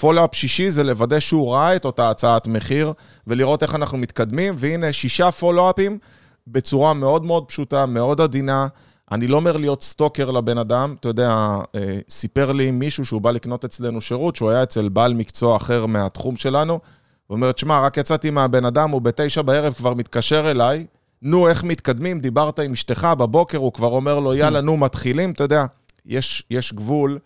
follow-up 0.00 0.34
שישי 0.34 0.70
זה 0.70 0.82
לוודא 0.82 1.20
שהוא 1.20 1.54
ראה 1.54 1.76
את 1.76 1.84
אותה 1.84 2.10
הצעת 2.10 2.46
מחיר 2.46 2.92
ולראות 3.26 3.62
איך 3.62 3.74
אנחנו 3.74 3.98
מתקדמים, 3.98 4.54
והנה 4.58 4.92
שישה 4.92 5.30
follow-up 5.30 5.86
ים 5.86 5.98
בצורה 6.46 6.94
מאוד 6.94 7.24
מאוד 7.24 7.44
פשוטה, 7.48 7.86
מאוד 7.86 8.20
עדינה. 8.20 8.66
אני 9.12 9.26
לא 9.26 9.36
אומר 9.36 9.56
להיות 9.56 9.82
סטוקר 9.82 10.30
לבן 10.30 10.58
אדם, 10.58 10.94
אתה 11.00 11.08
יודע, 11.08 11.56
אה, 11.74 11.98
סיפר 12.10 12.52
לי 12.52 12.70
מישהו 12.70 13.06
שהוא 13.06 13.20
בא 13.20 13.30
לקנות 13.30 13.64
אצלנו 13.64 14.00
שירות, 14.00 14.36
שהוא 14.36 14.50
היה 14.50 14.62
אצל 14.62 14.88
בעל 14.88 15.14
מקצוע 15.14 15.56
אחר 15.56 15.86
מהתחום 15.86 16.36
שלנו, 16.36 16.80
הוא 17.26 17.34
אומר, 17.34 17.52
תשמע, 17.52 17.80
רק 17.80 17.96
יצאתי 17.96 18.30
מהבן 18.30 18.64
אדם, 18.64 18.90
הוא 18.90 19.02
בתשע 19.02 19.42
בערב 19.42 19.72
כבר 19.72 19.94
מתקשר 19.94 20.50
אליי, 20.50 20.86
נו, 21.22 21.48
איך 21.48 21.64
מתקדמים? 21.64 22.20
דיברת 22.20 22.58
עם 22.58 22.72
אשתך 22.72 23.08
בבוקר, 23.18 23.58
הוא 23.58 23.72
כבר 23.72 23.88
אומר 23.88 24.20
לו, 24.20 24.34
יאללה, 24.34 24.60
נו, 24.60 24.76
מתחילים, 24.76 25.30
אתה 25.30 25.44
יודע, 25.44 25.64
יש, 26.06 26.44
יש 26.50 26.72
גבול. 26.72 27.18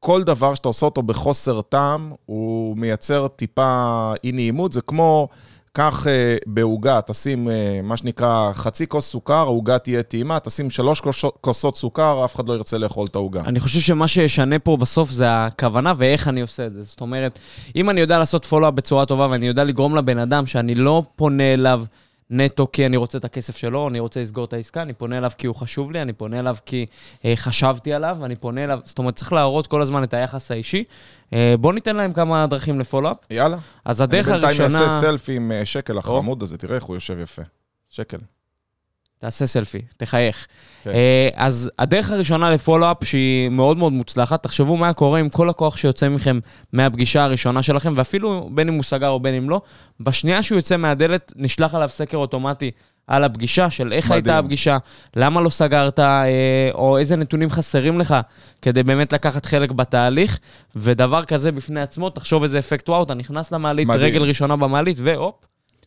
כל 0.00 0.22
דבר 0.22 0.54
שאתה 0.54 0.68
עושה 0.68 0.86
אותו 0.86 1.02
בחוסר 1.02 1.60
טעם, 1.60 2.12
הוא 2.26 2.76
מייצר 2.76 3.28
טיפה 3.28 4.12
אי 4.24 4.32
נעימות, 4.32 4.72
זה 4.72 4.80
כמו 4.80 5.28
קח 5.72 6.06
אה, 6.06 6.36
בעוגה, 6.46 7.00
תשים 7.06 7.50
אה, 7.50 7.80
מה 7.82 7.96
שנקרא 7.96 8.52
חצי 8.52 8.86
כוס 8.86 9.10
סוכר, 9.10 9.34
העוגה 9.34 9.78
תהיה 9.78 10.02
טעימה, 10.02 10.38
תשים 10.40 10.70
שלוש 10.70 11.02
כוסות- 11.40 11.76
סוכר, 11.76 12.24
אף 12.24 12.34
אחד 12.34 12.48
לא 12.48 12.54
ירצה 12.54 12.78
לאכול 12.78 13.06
את 13.06 13.14
העוגה. 13.14 13.40
אני 13.46 13.60
חושב 13.60 13.80
שמה 13.80 14.08
שישנה 14.08 14.58
פה 14.58 14.76
בסוף 14.76 15.10
זה 15.10 15.26
הכוונה 15.46 15.92
ואיך 15.96 16.28
אני 16.28 16.40
עושה 16.40 16.66
את 16.66 16.72
זה. 16.72 16.82
זאת 16.82 17.00
אומרת, 17.00 17.38
אם 17.76 17.90
אני 17.90 18.00
יודע 18.00 18.18
לעשות 18.18 18.44
פולו-אפ 18.44 18.74
בצורה 18.74 19.06
טובה 19.06 19.26
ואני 19.30 19.46
יודע 19.46 19.64
לגרום 19.64 19.96
לבן 19.96 20.18
אדם 20.18 20.46
שאני 20.46 20.74
לא 20.74 21.02
פונה 21.16 21.54
אליו 21.54 21.84
נטו 22.30 22.66
כי 22.72 22.86
אני 22.86 22.96
רוצה 22.96 23.18
את 23.18 23.24
הכסף 23.24 23.56
שלו, 23.56 23.88
אני 23.88 24.00
רוצה 24.00 24.22
לסגור 24.22 24.44
את 24.44 24.52
העסקה, 24.52 24.82
אני 24.82 24.92
פונה 24.92 25.18
אליו 25.18 25.30
כי 25.38 25.46
הוא 25.46 25.56
חשוב 25.56 25.92
לי, 25.92 26.02
אני 26.02 26.12
פונה 26.12 26.38
אליו 26.38 26.56
כי 26.66 26.86
אה, 27.24 27.32
חשבתי 27.36 27.92
עליו, 27.92 28.18
אני 28.24 28.36
פונה 28.36 28.64
אליו, 28.64 28.78
זאת 28.84 28.98
אומרת, 28.98 29.14
צריך 29.14 29.32
להראות 29.32 29.66
כל 29.66 29.82
הזמן 29.82 30.04
את 30.04 30.14
היחס 30.14 30.50
האישי. 30.50 30.84
אה, 31.32 31.54
בואו 31.60 31.72
ניתן 31.72 31.96
להם 31.96 32.12
כמה 32.12 32.46
דרכים 32.46 32.80
לפולו-אפ. 32.80 33.16
יאללה. 33.30 33.58
אז 33.84 34.00
הדרך 34.00 34.28
אני 34.28 34.40
בינתיים 34.40 34.60
הראשונה... 34.60 34.84
אעשה 34.84 35.00
סלפי 35.00 35.36
עם 35.36 35.52
אה, 35.52 35.64
שקל 35.64 35.98
החמוד 35.98 36.42
הזה, 36.42 36.58
תראה 36.58 36.76
איך 36.76 36.84
הוא 36.84 36.96
יושב 36.96 37.18
יפה. 37.22 37.42
שקל. 37.90 38.18
תעשה 39.20 39.46
סלפי, 39.46 39.78
תחייך. 39.96 40.46
כן. 40.82 40.90
אה, 40.90 41.28
אז 41.34 41.70
הדרך 41.78 42.10
הראשונה 42.10 42.50
לפולו-אפ 42.50 43.04
שהיא 43.04 43.48
מאוד 43.48 43.76
מאוד 43.76 43.92
מוצלחת, 43.92 44.42
תחשבו 44.42 44.76
מה 44.76 44.92
קורה 44.92 45.20
עם 45.20 45.28
כל 45.28 45.48
הכוח 45.48 45.76
שיוצא 45.76 46.08
מכם 46.08 46.38
מהפגישה 46.72 47.24
הראשונה 47.24 47.62
שלכם, 47.62 47.92
ואפילו 47.96 48.50
בין 48.52 48.68
אם 48.68 48.74
הוא 48.74 48.82
סגר 48.82 49.08
או 49.08 49.20
בין 49.20 49.34
אם 49.34 49.50
לא, 49.50 49.60
בשנייה 50.00 50.42
שהוא 50.42 50.56
יוצא 50.56 50.76
מהדלת, 50.76 51.32
נשלח 51.36 51.74
עליו 51.74 51.88
סקר 51.88 52.16
אוטומטי 52.16 52.70
על 53.06 53.24
הפגישה, 53.24 53.70
של 53.70 53.92
איך 53.92 54.04
מדהים. 54.04 54.16
הייתה 54.16 54.38
הפגישה, 54.38 54.78
למה 55.16 55.40
לא 55.40 55.50
סגרת, 55.50 55.98
אה, 55.98 56.70
או 56.74 56.98
איזה 56.98 57.16
נתונים 57.16 57.50
חסרים 57.50 58.00
לך, 58.00 58.14
כדי 58.62 58.82
באמת 58.82 59.12
לקחת 59.12 59.46
חלק 59.46 59.72
בתהליך, 59.72 60.38
ודבר 60.76 61.24
כזה 61.24 61.52
בפני 61.52 61.80
עצמו, 61.80 62.10
תחשוב 62.10 62.42
איזה 62.42 62.58
אפקט 62.58 62.88
וואו, 62.88 63.02
אתה 63.02 63.14
נכנס 63.14 63.52
למעלית, 63.52 63.88
מדהים. 63.88 64.04
רגל 64.04 64.22
ראשונה 64.22 64.56
במעלית, 64.56 64.96
והופ, 65.00 65.34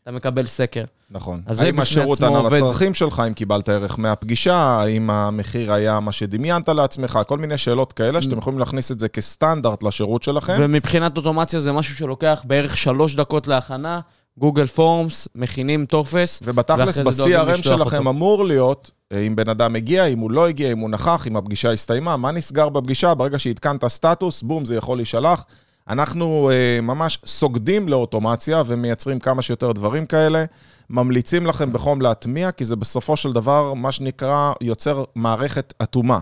אתה 0.04 0.12
מקבל 0.12 0.46
סקר. 0.48 0.84
נכון. 1.12 1.42
אז 1.46 1.58
זה 1.58 1.66
האם 1.66 1.80
השירות 1.80 2.24
ענה. 2.24 2.50
לצרכים 2.50 2.94
שלך, 2.94 3.24
אם 3.28 3.34
קיבלת 3.34 3.70
ערך 3.70 4.00
מהפגישה, 4.00 4.56
האם 4.56 5.10
המחיר 5.10 5.74
היה 5.74 6.00
מה 6.00 6.12
שדמיינת 6.12 6.70
לעצמך, 6.70 7.20
כל 7.28 7.38
מיני 7.38 7.58
שאלות 7.58 7.94
כאלה 7.94 8.22
שאתם 8.22 8.38
יכולים 8.38 8.60
להכניס 8.60 8.92
את 8.92 9.00
זה 9.00 9.10
כסטנדרט 9.10 9.84
לשירות 9.84 10.24
שלכם. 10.24 10.56
ומבחינת 10.60 11.18
אוטומציה 11.18 11.60
זה 11.60 11.72
משהו 11.72 11.96
שלוקח 11.96 12.44
בערך 12.48 12.78
שלוש 12.78 13.16
דקות 13.16 13.48
להכנה, 13.48 14.00
גוגל 14.38 14.66
פורמס, 14.66 15.28
מכינים 15.36 15.86
טופס. 15.86 16.42
ובתכלס, 16.46 17.00
ב-CRM 17.00 17.64
שלכם 17.64 17.98
אותו. 17.98 18.10
אמור 18.10 18.46
להיות, 18.46 18.92
אה, 19.12 19.20
אם 19.20 19.36
בן 19.36 19.50
אדם 19.50 19.76
הגיע, 19.76 20.06
אם 20.06 20.20
הוא 20.20 20.32
לא 20.32 20.48
הגיע, 20.48 20.72
אם 20.72 20.80
הוא 20.80 20.90
נכח, 20.90 21.28
אם 21.28 21.38
הפגישה 21.38 21.72
הסתיימה, 21.72 22.18
מה 22.18 22.32
נסגר 22.32 22.70
בפגישה, 22.70 23.14
ברגע 23.14 23.40
שעדכנת 23.40 23.88
סטטוס, 23.88 24.42
בום, 24.42 24.66
זה 24.66 24.76
יכול 24.76 24.98
להישלח. 24.98 25.46
אנחנו 25.90 26.50
אה, 26.54 26.82
ממש 26.82 27.20
סוגדים 27.26 27.90
לאוטומציה 27.90 28.64
ומייצרים 28.66 29.20
כמה 29.20 29.42
שיותר 29.42 29.72
דברים 29.72 30.06
כאלה. 30.06 30.46
ממליצים 30.90 31.46
לכם 31.46 31.74
בחום 31.74 32.02
להטמיע, 32.02 32.52
כי 32.52 32.66
זה 32.66 32.76
בסופו 32.76 33.18
של 33.18 33.34
דבר, 33.34 33.74
מה 33.74 33.92
שנקרא, 33.92 34.54
יוצר 34.62 35.04
מערכת 35.16 35.74
אטומה. 35.84 36.20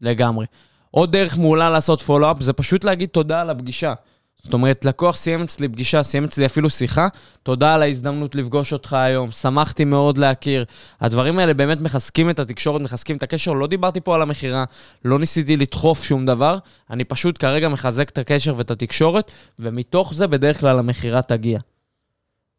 לגמרי. 0.00 0.46
עוד 0.90 1.12
דרך 1.12 1.38
מעולה 1.38 1.70
לעשות 1.70 2.02
פולו-אפ 2.02 2.36
זה 2.40 2.52
פשוט 2.52 2.84
להגיד 2.84 3.08
תודה 3.08 3.40
על 3.40 3.50
הפגישה. 3.50 3.94
זאת 4.42 4.52
אומרת, 4.52 4.84
לקוח 4.84 5.16
סיים 5.16 5.42
אצלי 5.42 5.68
פגישה, 5.68 6.02
סיים 6.02 6.24
אצלי 6.24 6.46
אפילו 6.46 6.70
שיחה, 6.70 7.08
תודה 7.42 7.74
על 7.74 7.82
ההזדמנות 7.82 8.34
לפגוש 8.34 8.72
אותך 8.72 8.92
היום, 8.92 9.30
שמחתי 9.30 9.84
מאוד 9.84 10.18
להכיר. 10.18 10.64
הדברים 11.00 11.38
האלה 11.38 11.54
באמת 11.54 11.80
מחזקים 11.80 12.30
את 12.30 12.38
התקשורת, 12.38 12.80
מחזקים 12.80 13.16
את 13.16 13.22
הקשר. 13.22 13.52
לא 13.52 13.66
דיברתי 13.66 14.00
פה 14.00 14.14
על 14.14 14.22
המכירה, 14.22 14.64
לא 15.04 15.18
ניסיתי 15.18 15.56
לדחוף 15.56 16.04
שום 16.04 16.26
דבר, 16.26 16.58
אני 16.90 17.04
פשוט 17.04 17.38
כרגע 17.38 17.68
מחזק 17.68 18.08
את 18.10 18.18
הקשר 18.18 18.54
ואת 18.56 18.70
התקשורת, 18.70 19.32
ומתוך 19.58 20.14
זה 20.14 20.26
בדרך 20.26 20.60
כלל 20.60 20.78
המכירה 20.78 21.22
תגיע. 21.22 21.58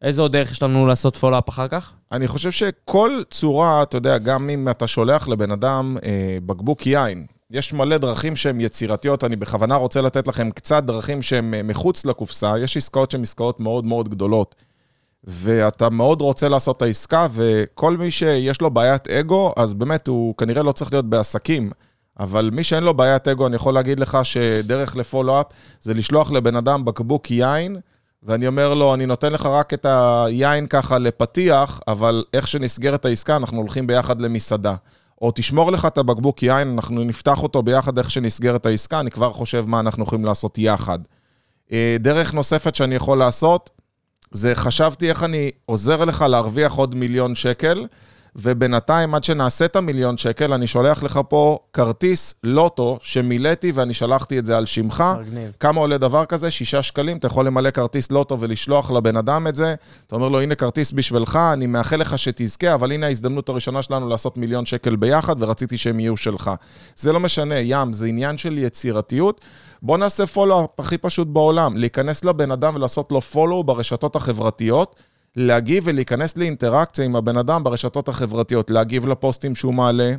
איזה 0.02 0.22
עוד 0.22 0.32
דרך 0.32 0.50
יש 0.50 0.62
לנו 0.62 0.86
לעשות 0.86 1.16
פולו-אפ 1.16 1.48
אחר 1.48 1.68
כך? 1.68 1.92
אני 2.12 2.28
חושב 2.28 2.50
שכל 2.50 3.10
צורה, 3.30 3.82
אתה 3.82 3.96
יודע, 3.96 4.18
גם 4.18 4.50
אם 4.50 4.68
אתה 4.68 4.86
שולח 4.86 5.28
לבן 5.28 5.50
אדם 5.50 5.96
אה, 6.04 6.38
בקבוק 6.46 6.86
יין, 6.86 7.26
יש 7.50 7.72
מלא 7.72 7.98
דרכים 7.98 8.36
שהן 8.36 8.60
יצירתיות, 8.60 9.24
אני 9.24 9.36
בכוונה 9.36 9.76
רוצה 9.76 10.00
לתת 10.00 10.28
לכם 10.28 10.50
קצת 10.50 10.84
דרכים 10.84 11.22
שהן 11.22 11.54
אה, 11.54 11.62
מחוץ 11.62 12.06
לקופסה, 12.06 12.54
יש 12.58 12.76
עסקאות 12.76 13.10
שהן 13.10 13.22
עסקאות 13.22 13.60
מאוד 13.60 13.84
מאוד 13.84 14.08
גדולות, 14.08 14.54
ואתה 15.24 15.90
מאוד 15.90 16.20
רוצה 16.20 16.48
לעשות 16.48 16.76
את 16.76 16.82
העסקה, 16.82 17.26
וכל 17.34 17.96
מי 17.96 18.10
שיש 18.10 18.60
לו 18.60 18.70
בעיית 18.70 19.08
אגו, 19.08 19.52
אז 19.56 19.74
באמת 19.74 20.08
הוא 20.08 20.34
כנראה 20.36 20.62
לא 20.62 20.72
צריך 20.72 20.92
להיות 20.92 21.04
בעסקים. 21.04 21.70
אבל 22.20 22.50
מי 22.52 22.64
שאין 22.64 22.84
לו 22.84 22.94
בעיית 22.94 23.28
אגו, 23.28 23.46
אני 23.46 23.56
יכול 23.56 23.74
להגיד 23.74 24.00
לך 24.00 24.18
שדרך 24.22 24.96
לפולו-אפ 24.96 25.46
זה 25.80 25.94
לשלוח 25.94 26.30
לבן 26.30 26.56
אדם 26.56 26.84
בקבוק 26.84 27.30
יין, 27.30 27.76
ואני 28.22 28.46
אומר 28.46 28.74
לו, 28.74 28.94
אני 28.94 29.06
נותן 29.06 29.32
לך 29.32 29.46
רק 29.46 29.74
את 29.74 29.86
היין 29.88 30.66
ככה 30.66 30.98
לפתיח, 30.98 31.80
אבל 31.88 32.24
איך 32.34 32.48
שנסגרת 32.48 33.04
העסקה, 33.04 33.36
אנחנו 33.36 33.58
הולכים 33.58 33.86
ביחד 33.86 34.20
למסעדה. 34.20 34.74
או 35.20 35.32
תשמור 35.34 35.72
לך 35.72 35.86
את 35.86 35.98
הבקבוק 35.98 36.42
יין, 36.42 36.68
אנחנו 36.68 37.04
נפתח 37.04 37.42
אותו 37.42 37.62
ביחד 37.62 37.98
איך 37.98 38.10
שנסגרת 38.10 38.66
העסקה, 38.66 39.00
אני 39.00 39.10
כבר 39.10 39.32
חושב 39.32 39.64
מה 39.68 39.80
אנחנו 39.80 40.02
יכולים 40.02 40.24
לעשות 40.24 40.58
יחד. 40.58 40.98
אה, 41.72 41.96
דרך 42.00 42.34
נוספת 42.34 42.74
שאני 42.74 42.94
יכול 42.94 43.18
לעשות, 43.18 43.70
זה 44.30 44.54
חשבתי 44.54 45.08
איך 45.08 45.22
אני 45.22 45.50
עוזר 45.66 46.04
לך 46.04 46.24
להרוויח 46.28 46.72
עוד 46.72 46.94
מיליון 46.94 47.34
שקל, 47.34 47.86
ובינתיים, 48.36 49.14
עד 49.14 49.24
שנעשה 49.24 49.64
את 49.64 49.76
המיליון 49.76 50.16
שקל, 50.16 50.52
אני 50.52 50.66
שולח 50.66 51.02
לך 51.02 51.20
פה 51.28 51.58
כרטיס 51.72 52.34
לוטו 52.44 52.98
שמילאתי 53.02 53.72
ואני 53.72 53.94
שלחתי 53.94 54.38
את 54.38 54.46
זה 54.46 54.58
על 54.58 54.66
שמך. 54.66 55.04
מגניב. 55.20 55.52
כמה 55.60 55.80
עולה 55.80 55.98
דבר 55.98 56.24
כזה? 56.24 56.50
שישה 56.50 56.82
שקלים, 56.82 57.16
אתה 57.16 57.26
יכול 57.26 57.46
למלא 57.46 57.70
כרטיס 57.70 58.10
לוטו 58.10 58.40
ולשלוח 58.40 58.90
לבן 58.90 59.16
אדם 59.16 59.46
את 59.46 59.56
זה. 59.56 59.74
אתה 60.06 60.14
אומר 60.14 60.28
לו, 60.28 60.40
הנה 60.40 60.54
כרטיס 60.54 60.92
בשבילך, 60.92 61.38
אני 61.52 61.66
מאחל 61.66 61.96
לך 61.96 62.18
שתזכה, 62.18 62.74
אבל 62.74 62.92
הנה 62.92 63.06
ההזדמנות 63.06 63.48
הראשונה 63.48 63.82
שלנו 63.82 64.08
לעשות 64.08 64.38
מיליון 64.38 64.66
שקל 64.66 64.96
ביחד, 64.96 65.42
ורציתי 65.42 65.76
שהם 65.76 66.00
יהיו 66.00 66.16
שלך. 66.16 66.50
זה 66.96 67.12
לא 67.12 67.20
משנה, 67.20 67.58
ים, 67.58 67.92
זה 67.92 68.06
עניין 68.06 68.38
של 68.38 68.58
יצירתיות. 68.58 69.40
בוא 69.82 69.98
נעשה 69.98 70.26
פולו 70.26 70.68
הכי 70.78 70.98
פשוט 70.98 71.28
בעולם, 71.28 71.76
להיכנס 71.76 72.24
לבן 72.24 72.50
אדם 72.50 72.74
ולעשות 72.74 73.12
לו 73.12 73.20
פולו 73.20 73.64
ברשתות 73.64 74.16
החברתיות. 74.16 74.96
להגיב 75.36 75.82
ולהיכנס 75.86 76.36
לאינטראקציה 76.36 77.04
עם 77.04 77.16
הבן 77.16 77.36
אדם 77.36 77.64
ברשתות 77.64 78.08
החברתיות, 78.08 78.70
להגיב 78.70 79.06
לפוסטים 79.06 79.54
שהוא 79.54 79.74
מעלה. 79.74 80.14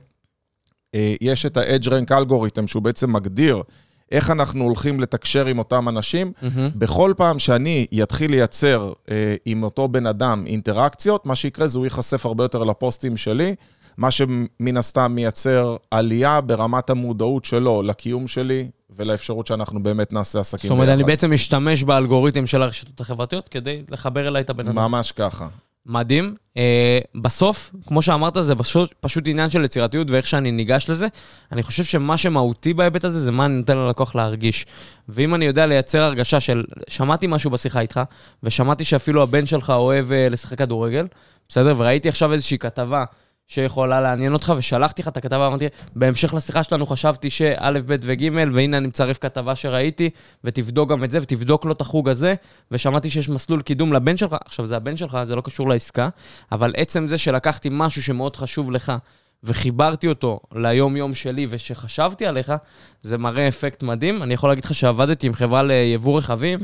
אה, 0.96 1.16
יש 1.22 1.46
את 1.46 1.58
ה-Edge 1.58 1.88
Rank 1.88 2.12
Algorithm, 2.12 2.68
שהוא 2.68 2.84
בעצם 2.84 3.14
מגדיר 3.14 3.64
איך 4.12 4.32
אנחנו 4.32 4.64
הולכים 4.64 5.00
לתקשר 5.00 5.46
עם 5.46 5.60
אותם 5.60 5.90
אנשים. 5.90 6.32
מהמם. 6.42 6.70
בכל 6.76 7.14
פעם 7.18 7.40
שאני 7.40 7.88
אתחיל 8.04 8.32
לייצר 8.32 8.94
אה, 9.12 9.36
עם 9.46 9.64
אותו 9.64 9.88
בן 9.88 10.06
אדם 10.06 10.44
אינטראקציות, 10.48 11.26
מה 11.26 11.36
שיקרה 11.36 11.68
זה 11.68 11.78
הוא 11.78 11.86
ייחשף 11.86 12.26
הרבה 12.26 12.44
יותר 12.44 12.64
לפוסטים 12.64 13.18
שלי, 13.18 13.56
מה 13.98 14.12
שמן 14.12 14.78
הסתם 14.78 15.12
מייצר 15.16 15.76
עלייה 15.92 16.42
ברמת 16.42 16.90
המודעות 16.90 17.46
שלו 17.46 17.82
לקיום 17.82 18.28
שלי 18.28 18.70
ולאפשרות 19.02 19.48
שאנחנו 19.48 19.84
באמת 19.84 20.14
נעשה 20.14 20.40
עסקים 20.40 20.68
זאת 20.68 20.76
אומרת, 20.76 20.88
אני 20.90 20.98
ביחד. 20.98 21.08
בעצם 21.08 21.34
משתמש 21.34 21.84
באלגוריתם 21.84 22.48
של 22.48 22.62
הרשתות 22.62 23.02
החברתיות 23.02 23.50
כדי 23.50 23.82
לחבר 23.90 24.28
אליי 24.28 24.42
את 24.42 24.50
הבן 24.50 24.68
אדם. 24.68 24.76
ממש 24.76 25.12
ככה. 25.12 25.48
מדהים. 25.86 26.36
Uh, 26.56 26.60
בסוף, 27.22 27.72
כמו 27.88 28.02
שאמרת, 28.02 28.34
זה 28.40 28.56
פשוט, 28.56 28.94
פשוט 29.00 29.28
עניין 29.28 29.50
של 29.50 29.64
יצירתיות 29.64 30.12
ואיך 30.12 30.28
שאני 30.28 30.52
ניגש 30.52 30.90
לזה. 30.90 31.08
אני 31.52 31.64
חושב 31.64 31.84
שמה 31.84 32.18
שמהותי 32.18 32.74
בהיבט 32.74 33.06
הזה, 33.06 33.20
זה 33.20 33.32
מה 33.32 33.46
אני 33.46 33.54
נותן 33.54 33.78
ללקוח 33.78 34.16
להרגיש. 34.16 34.66
ואם 35.10 35.36
אני 35.36 35.46
יודע 35.46 35.66
לייצר 35.66 36.02
הרגשה 36.02 36.40
של, 36.40 36.64
שמעתי 36.88 37.28
משהו 37.28 37.52
בשיחה 37.52 37.80
איתך, 37.80 38.02
ושמעתי 38.44 38.86
שאפילו 38.86 39.24
הבן 39.24 39.46
שלך 39.46 39.70
אוהב 39.70 40.10
uh, 40.10 40.14
לשחק 40.32 40.58
כדורגל, 40.58 41.08
בסדר? 41.50 41.74
וראיתי 41.78 42.10
עכשיו 42.10 42.34
איזושהי 42.34 42.58
כתבה 42.58 43.04
שיכולה 43.52 44.02
לעניין 44.02 44.34
אותך, 44.34 44.54
ושלחתי 44.58 45.02
לך 45.02 45.08
את 45.08 45.18
הכתבה, 45.18 45.48
אמרתי, 45.48 45.68
בהמשך 45.96 46.34
לשיחה 46.34 46.64
שלנו 46.64 46.86
חשבתי 46.86 47.30
שא', 47.30 47.72
ב' 47.86 47.96
וג', 48.02 48.30
והנה 48.54 48.78
אני 48.78 48.88
מצרף 48.88 49.18
כתבה 49.18 49.56
שראיתי, 49.56 50.10
ותבדוק 50.44 50.90
גם 50.90 51.04
את 51.04 51.12
זה, 51.12 51.20
ותבדוק 51.22 51.66
לו 51.66 51.72
את 51.72 51.82
החוג 51.82 52.10
הזה, 52.10 52.34
ושמעתי 52.72 53.10
שיש 53.10 53.30
מסלול 53.30 53.62
קידום 53.62 53.94
לבן 53.94 54.18
שלך, 54.18 54.36
עכשיו 54.46 54.66
זה 54.66 54.76
הבן 54.76 54.98
שלך, 54.98 55.18
זה 55.24 55.36
לא 55.36 55.42
קשור 55.42 55.70
לעסקה, 55.70 56.10
אבל 56.52 56.74
עצם 56.78 57.08
זה 57.08 57.18
שלקחתי 57.18 57.70
משהו 57.72 58.04
שמאוד 58.04 58.36
חשוב 58.36 58.72
לך, 58.72 58.94
וחיברתי 59.44 60.08
אותו 60.08 60.40
ליום-יום 60.56 61.14
שלי, 61.14 61.48
ושחשבתי 61.50 62.26
עליך, 62.26 62.54
זה 63.02 63.18
מראה 63.18 63.48
אפקט 63.48 63.84
מדהים. 63.84 64.24
אני 64.24 64.34
יכול 64.34 64.50
להגיד 64.50 64.66
לך 64.66 64.74
שעבדתי 64.74 65.28
עם 65.28 65.34
חברה 65.34 65.64
ליבוא 65.64 66.18
רכבים, 66.18 66.60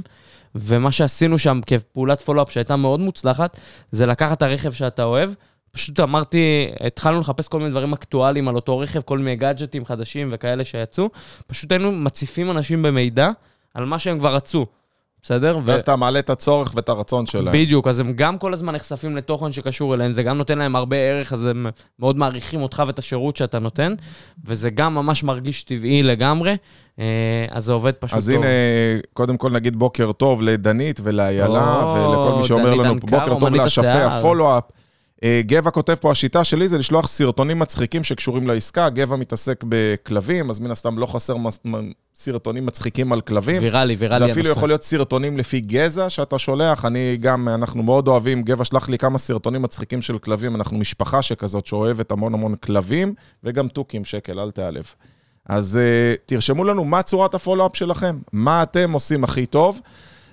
ומה 0.56 0.92
שעשינו 0.92 1.40
שם 1.40 1.60
כפעולת 1.66 2.22
פולו-אפ 2.22 2.52
שהייתה 2.52 2.76
מאוד 2.76 3.00
מוצלחת, 3.00 3.58
זה 3.92 4.06
לקחת 4.06 4.38
את 4.38 4.42
הרכב 4.42 4.72
שאתה 4.72 5.04
אוהב, 5.04 5.30
פשוט 5.78 6.00
אמרתי, 6.00 6.68
התחלנו 6.80 7.20
לחפש 7.20 7.48
כל 7.48 7.58
מיני 7.60 7.72
דברים 7.72 7.94
אקטואליים 7.94 8.48
על 8.48 8.56
אותו 8.56 8.80
רכב, 8.80 9.02
כל 9.02 9.18
מיני 9.18 9.36
גאדג'טים 9.36 9.86
חדשים 9.86 10.30
וכאלה 10.32 10.64
שיצאו. 10.64 11.10
פשוט 11.48 11.72
היינו 11.72 11.92
מציפים 11.92 12.52
אנשים 12.52 12.82
במידע 12.82 13.30
על 13.74 13.86
מה 13.86 14.00
שהם 14.00 14.20
כבר 14.20 14.36
רצו. 14.36 14.66
בסדר? 15.24 15.60
ואז 15.66 15.82
אתה 15.82 15.96
מעלה 15.96 16.20
את 16.20 16.30
הצורך 16.30 16.72
ואת 16.76 16.90
הרצון 16.90 17.26
שלהם. 17.26 17.54
בדיוק, 17.54 17.88
אז 17.88 18.00
הם 18.00 18.14
גם 18.14 18.38
כל 18.38 18.54
הזמן 18.54 18.76
נחשפים 18.76 19.16
לתוכן 19.16 19.52
שקשור 19.52 19.94
אליהם, 19.94 20.14
זה 20.14 20.24
גם 20.24 20.38
נותן 20.38 20.58
להם 20.58 20.76
הרבה 20.76 20.96
ערך, 20.96 21.34
אז 21.34 21.46
הם 21.46 21.68
מאוד 22.00 22.18
מעריכים 22.18 22.62
אותך 22.62 22.84
ואת 22.88 23.00
השירות 23.00 23.36
שאתה 23.36 23.60
נותן, 23.60 23.94
וזה 24.46 24.70
גם 24.70 24.96
ממש 24.96 25.24
מרגיש 25.24 25.64
טבעי 25.64 26.04
לגמרי, 26.04 26.56
אה, 27.00 27.06
אז 27.50 27.66
זה 27.66 27.74
עובד 27.74 27.94
פשוט 27.94 28.18
אז 28.18 28.32
טוב. 28.34 28.44
הנה, 28.44 28.48
קודם 29.14 29.38
כל 29.38 29.52
נגיד 29.52 29.76
בוקר 29.76 30.12
טוב 30.12 30.42
לדנית 30.42 31.00
ולאיילה 31.04 31.86
ולכל 31.86 32.38
מי 32.38 32.48
שאומר 32.48 32.74
לנו 32.74 33.00
בוקר 33.00 33.40
טוב 33.40 33.56
לאשפי 33.56 33.88
השיער." 33.88 34.18
הפולו-אפ. 34.18 34.64
אה, 35.24 35.42
גבע 35.46 35.72
כותב 35.72 35.96
פה, 35.96 36.12
השיטה 36.12 36.44
שלי 36.44 36.68
זה 36.68 36.78
לשלוח 36.78 37.08
סרטונים 37.08 37.60
מצחיקים 37.60 38.04
שקשורים 38.04 38.48
לעסקה. 38.48 38.90
גבע 38.90 39.16
מתעסק 39.16 39.64
בכלבים, 39.70 40.50
אז 40.50 40.60
מן 40.60 40.72
הסתם 40.72 40.98
לא 40.98 41.06
חסר 41.06 41.38
מס- 41.38 41.60
סרטונים 42.16 42.66
מצחיקים 42.66 43.14
על 43.14 43.22
כלבים. 43.22 43.62
ויראלי, 43.62 43.96
ויראלי 43.96 44.26
זה 44.26 44.32
אפילו 44.32 44.46
הנושא. 44.46 44.58
יכול 44.58 44.70
להיות 44.70 44.84
סרטונים 44.84 45.38
לפי 45.38 45.60
גזע 45.60 46.10
שאתה 46.10 46.38
שולח. 46.38 46.86
אני 46.86 47.18
גם, 47.20 47.48
אנחנו 47.48 47.84
מאוד 47.84 48.08
אוהבים, 48.08 48.44
גבע 48.44 48.66
שלח 48.66 48.90
לי 48.90 48.98
כמה 48.98 49.18
סרטונים 49.18 49.62
מצחיקים 49.62 50.02
של 50.02 50.18
כלבים. 50.18 50.56
אנחנו 50.56 50.78
משפחה 50.78 51.22
שכזאת 51.22 51.68
שאוהבת 51.68 52.12
המון 52.12 52.34
המון 52.34 52.56
כלבים, 52.56 53.14
וגם 53.44 53.68
תוכים 53.68 54.06
שקל, 54.06 54.40
אל 54.40 54.52
תיעלב. 54.52 54.86
אז 55.46 55.80
uh, 55.80 56.20
תרשמו 56.26 56.64
לנו 56.64 56.84
מה 56.84 57.02
צורת 57.02 57.34
הפולו-אפ 57.34 57.76
שלכם, 57.76 58.18
מה 58.34 58.64
אתם 58.64 58.92
עושים 58.92 59.24
הכי 59.24 59.46
טוב, 59.46 59.82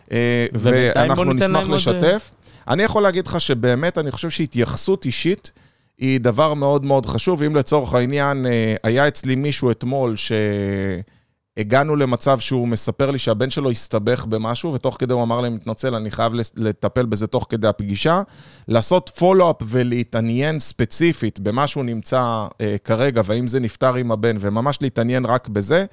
uh, 0.08 0.12
ואנחנו 0.52 1.32
נשמח 1.32 1.48
להם 1.50 1.66
עוד, 1.66 1.76
לשתף. 1.76 2.30
אני 2.68 2.82
יכול 2.82 3.02
להגיד 3.02 3.26
לך 3.26 3.40
שבאמת, 3.40 3.98
אני 3.98 4.10
חושב 4.10 4.30
שהתייחסות 4.30 5.04
אישית 5.04 5.50
היא 5.98 6.20
דבר 6.20 6.54
מאוד 6.54 6.84
מאוד 6.84 7.06
חשוב. 7.06 7.42
אם 7.42 7.56
לצורך 7.56 7.94
העניין, 7.94 8.46
אה, 8.46 8.74
היה 8.82 9.08
אצלי 9.08 9.34
מישהו 9.36 9.70
אתמול 9.70 10.14
שהגענו 11.56 11.96
למצב 11.96 12.38
שהוא 12.38 12.68
מספר 12.68 13.10
לי 13.10 13.18
שהבן 13.18 13.50
שלו 13.50 13.70
הסתבך 13.70 14.24
במשהו, 14.24 14.72
ותוך 14.72 14.96
כדי 14.98 15.14
הוא 15.14 15.22
אמר 15.22 15.40
לי, 15.40 15.48
מתנצל, 15.48 15.94
אני 15.94 16.10
חייב 16.10 16.32
לטפל 16.56 17.06
בזה 17.06 17.26
תוך 17.26 17.46
כדי 17.48 17.68
הפגישה. 17.68 18.22
לעשות 18.68 19.10
פולו-אפ 19.18 19.56
ולהתעניין 19.62 20.58
ספציפית 20.58 21.40
במה 21.40 21.66
שהוא 21.66 21.84
נמצא 21.84 22.46
אה, 22.60 22.76
כרגע, 22.84 23.22
והאם 23.24 23.48
זה 23.48 23.60
נפתר 23.60 23.94
עם 23.94 24.12
הבן, 24.12 24.36
וממש 24.40 24.78
להתעניין 24.80 25.24
רק 25.24 25.48
בזה, 25.48 25.84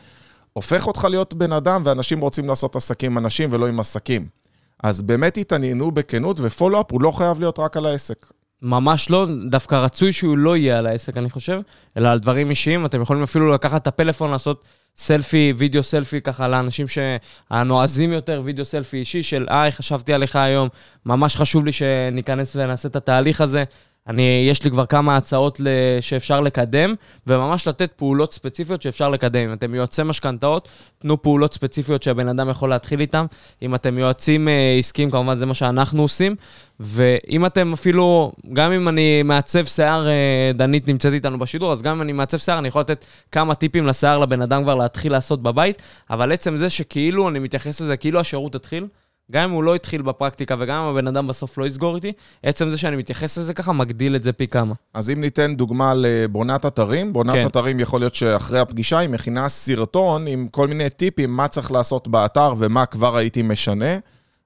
הופך 0.53 0.87
אותך 0.87 1.07
להיות 1.09 1.33
בן 1.33 1.51
אדם, 1.51 1.81
ואנשים 1.85 2.19
רוצים 2.19 2.47
לעשות 2.47 2.75
עסקים 2.75 3.11
עם 3.11 3.17
אנשים 3.17 3.49
ולא 3.51 3.67
עם 3.67 3.79
עסקים. 3.79 4.40
אז 4.83 5.01
באמת 5.01 5.37
התעניינו 5.37 5.91
בכנות, 5.91 6.37
ופולו-אפ 6.39 6.91
הוא 6.91 7.01
לא 7.01 7.11
חייב 7.11 7.39
להיות 7.39 7.59
רק 7.59 7.77
על 7.77 7.85
העסק. 7.85 8.25
ממש 8.61 9.09
לא, 9.09 9.27
דווקא 9.49 9.75
רצוי 9.75 10.13
שהוא 10.13 10.37
לא 10.37 10.57
יהיה 10.57 10.77
על 10.77 10.87
העסק, 10.87 11.17
אני 11.17 11.29
חושב, 11.29 11.61
אלא 11.97 12.09
על 12.09 12.19
דברים 12.19 12.49
אישיים. 12.49 12.85
אתם 12.85 13.01
יכולים 13.01 13.23
אפילו 13.23 13.53
לקחת 13.53 13.81
את 13.81 13.87
הפלאפון, 13.87 14.31
לעשות 14.31 14.63
סלפי, 14.97 15.53
וידאו 15.57 15.83
סלפי, 15.83 16.21
ככה 16.21 16.47
לאנשים 16.47 16.85
שהנועזים 16.87 18.13
יותר, 18.13 18.41
וידאו 18.43 18.65
סלפי 18.65 18.97
אישי 18.97 19.23
של, 19.23 19.45
היי, 19.49 19.71
חשבתי 19.71 20.13
עליך 20.13 20.35
היום, 20.35 20.69
ממש 21.05 21.35
חשוב 21.35 21.65
לי 21.65 21.71
שניכנס 21.71 22.55
ונעשה 22.55 22.87
את 22.87 22.95
התהליך 22.95 23.41
הזה. 23.41 23.63
אני, 24.07 24.47
יש 24.49 24.63
לי 24.63 24.71
כבר 24.71 24.85
כמה 24.85 25.17
הצעות 25.17 25.61
שאפשר 26.01 26.41
לקדם, 26.41 26.93
וממש 27.27 27.67
לתת 27.67 27.91
פעולות 27.95 28.33
ספציפיות 28.33 28.81
שאפשר 28.81 29.09
לקדם. 29.09 29.49
אם 29.49 29.53
אתם 29.53 29.75
יועצי 29.75 30.03
משכנתאות, 30.03 30.69
תנו 30.99 31.21
פעולות 31.21 31.53
ספציפיות 31.53 32.03
שהבן 32.03 32.27
אדם 32.27 32.49
יכול 32.49 32.69
להתחיל 32.69 32.99
איתם. 32.99 33.25
אם 33.61 33.75
אתם 33.75 33.97
יועצים 33.97 34.47
אה, 34.47 34.75
עסקיים, 34.79 35.11
כמובן 35.11 35.37
זה 35.37 35.45
מה 35.45 35.53
שאנחנו 35.53 36.01
עושים. 36.01 36.35
ואם 36.79 37.45
אתם 37.45 37.73
אפילו, 37.73 38.31
גם 38.53 38.71
אם 38.71 38.87
אני 38.87 39.23
מעצב 39.23 39.65
שיער, 39.65 40.07
אה, 40.07 40.51
דנית 40.53 40.87
נמצאת 40.87 41.13
איתנו 41.13 41.39
בשידור, 41.39 41.71
אז 41.71 41.81
גם 41.81 41.95
אם 41.95 42.01
אני 42.01 42.11
מעצב 42.11 42.37
שיער, 42.37 42.59
אני 42.59 42.67
יכול 42.67 42.81
לתת 42.81 43.05
כמה 43.31 43.55
טיפים 43.55 43.87
לשיער 43.87 44.19
לבן 44.19 44.41
אדם 44.41 44.63
כבר 44.63 44.75
להתחיל 44.75 45.11
לעשות 45.11 45.43
בבית, 45.43 45.81
אבל 46.09 46.31
עצם 46.31 46.57
זה 46.57 46.69
שכאילו 46.69 47.29
אני 47.29 47.39
מתייחס 47.39 47.81
לזה, 47.81 47.97
כאילו 47.97 48.19
השירות 48.19 48.55
התחיל, 48.55 48.87
גם 49.31 49.43
אם 49.43 49.55
הוא 49.55 49.63
לא 49.63 49.75
התחיל 49.75 50.01
בפרקטיקה 50.01 50.55
וגם 50.59 50.83
אם 50.83 50.89
הבן 50.89 51.07
אדם 51.07 51.27
בסוף 51.27 51.57
לא 51.57 51.65
יסגור 51.65 51.95
איתי, 51.95 52.11
עצם 52.43 52.69
זה 52.69 52.77
שאני 52.77 52.95
מתייחס 52.95 53.37
לזה 53.37 53.53
ככה, 53.53 53.71
מגדיל 53.71 54.15
את 54.15 54.23
זה 54.23 54.33
פי 54.33 54.47
כמה. 54.47 54.73
אז 54.93 55.09
אם 55.09 55.21
ניתן 55.21 55.55
דוגמה 55.55 55.93
לבונת 55.95 56.65
אתרים, 56.65 57.13
בונת 57.13 57.33
כן. 57.33 57.45
אתרים 57.45 57.79
יכול 57.79 57.99
להיות 57.99 58.15
שאחרי 58.15 58.59
הפגישה 58.59 58.97
היא 58.97 59.09
מכינה 59.09 59.49
סרטון 59.49 60.27
עם 60.27 60.47
כל 60.47 60.67
מיני 60.67 60.89
טיפים 60.89 61.31
מה 61.37 61.47
צריך 61.47 61.71
לעשות 61.71 62.07
באתר 62.07 62.53
ומה 62.57 62.85
כבר 62.85 63.17
הייתי 63.17 63.41
משנה. 63.41 63.97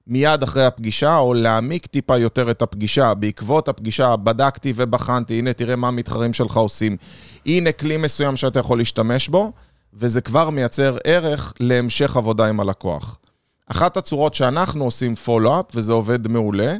מיד 0.06 0.42
אחרי 0.42 0.64
הפגישה, 0.64 1.16
או 1.16 1.34
להעמיק 1.34 1.86
טיפה 1.86 2.18
יותר 2.18 2.50
את 2.50 2.62
הפגישה. 2.62 3.14
בעקבות 3.14 3.68
הפגישה 3.68 4.16
בדקתי 4.16 4.72
ובחנתי, 4.76 5.38
הנה 5.38 5.52
תראה 5.52 5.76
מה 5.76 5.88
המתחרים 5.88 6.32
שלך 6.32 6.56
עושים. 6.56 6.96
הנה 7.46 7.72
כלי 7.72 7.96
מסוים 7.96 8.36
שאתה 8.36 8.60
יכול 8.60 8.78
להשתמש 8.78 9.28
בו, 9.28 9.52
וזה 9.94 10.20
כבר 10.20 10.50
מייצר 10.50 10.96
ערך 11.04 11.52
להמשך 11.60 12.16
עבודה 12.16 12.48
עם 12.48 12.60
הלקוח. 12.60 13.18
אחת 13.70 13.96
הצורות 13.96 14.34
שאנחנו 14.34 14.84
עושים 14.84 15.14
פולו-אפ, 15.14 15.64
וזה 15.74 15.92
עובד 15.92 16.28
מעולה, 16.28 16.74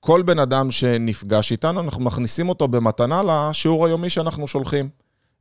כל 0.00 0.22
בן 0.22 0.38
אדם 0.38 0.70
שנפגש 0.70 1.52
איתנו, 1.52 1.80
אנחנו 1.80 2.04
מכניסים 2.04 2.48
אותו 2.48 2.68
במתנה 2.68 3.22
לשיעור 3.22 3.86
היומי 3.86 4.10
שאנחנו 4.10 4.48
שולחים. 4.48 4.88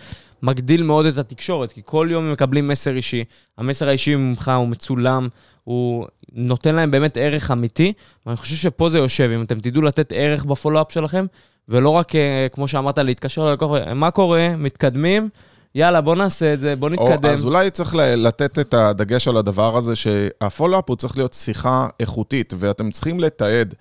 מגדיל 0.43 0.83
מאוד 0.83 1.05
את 1.05 1.17
התקשורת, 1.17 1.71
כי 1.71 1.81
כל 1.85 2.07
יום 2.11 2.25
הם 2.25 2.31
מקבלים 2.31 2.67
מסר 2.67 2.95
אישי. 2.95 3.23
המסר 3.57 3.87
האישי 3.87 4.15
ממך 4.15 4.51
הוא 4.57 4.67
מצולם, 4.67 5.27
הוא 5.63 6.05
נותן 6.33 6.75
להם 6.75 6.91
באמת 6.91 7.17
ערך 7.17 7.51
אמיתי, 7.51 7.93
ואני 8.25 8.37
חושב 8.37 8.55
שפה 8.55 8.89
זה 8.89 8.97
יושב. 8.97 9.31
אם 9.35 9.41
אתם 9.41 9.59
תדעו 9.59 9.81
לתת 9.81 10.13
ערך 10.15 10.45
בפולו-אפ 10.45 10.91
שלכם, 10.91 11.25
ולא 11.69 11.89
רק, 11.89 12.15
אה, 12.15 12.47
כמו 12.51 12.67
שאמרת, 12.67 12.97
להתקשר 12.97 13.45
ללקוח, 13.45 13.77
מה 13.95 14.11
קורה, 14.11 14.55
מתקדמים, 14.57 15.29
יאללה, 15.75 16.01
בוא 16.01 16.15
נעשה 16.15 16.53
את 16.53 16.59
זה, 16.59 16.75
בוא 16.75 16.89
או, 16.97 17.09
נתקדם. 17.09 17.29
אז 17.29 17.45
אולי 17.45 17.69
צריך 17.69 17.95
לתת 17.97 18.59
את 18.59 18.73
הדגש 18.73 19.27
על 19.27 19.37
הדבר 19.37 19.77
הזה, 19.77 19.95
שהפולו-אפ 19.95 20.89
הוא 20.89 20.95
צריך 20.95 21.17
להיות 21.17 21.33
שיחה 21.33 21.87
איכותית, 21.99 22.53
ואתם 22.59 22.91
צריכים 22.91 23.19
לתעד. 23.19 23.73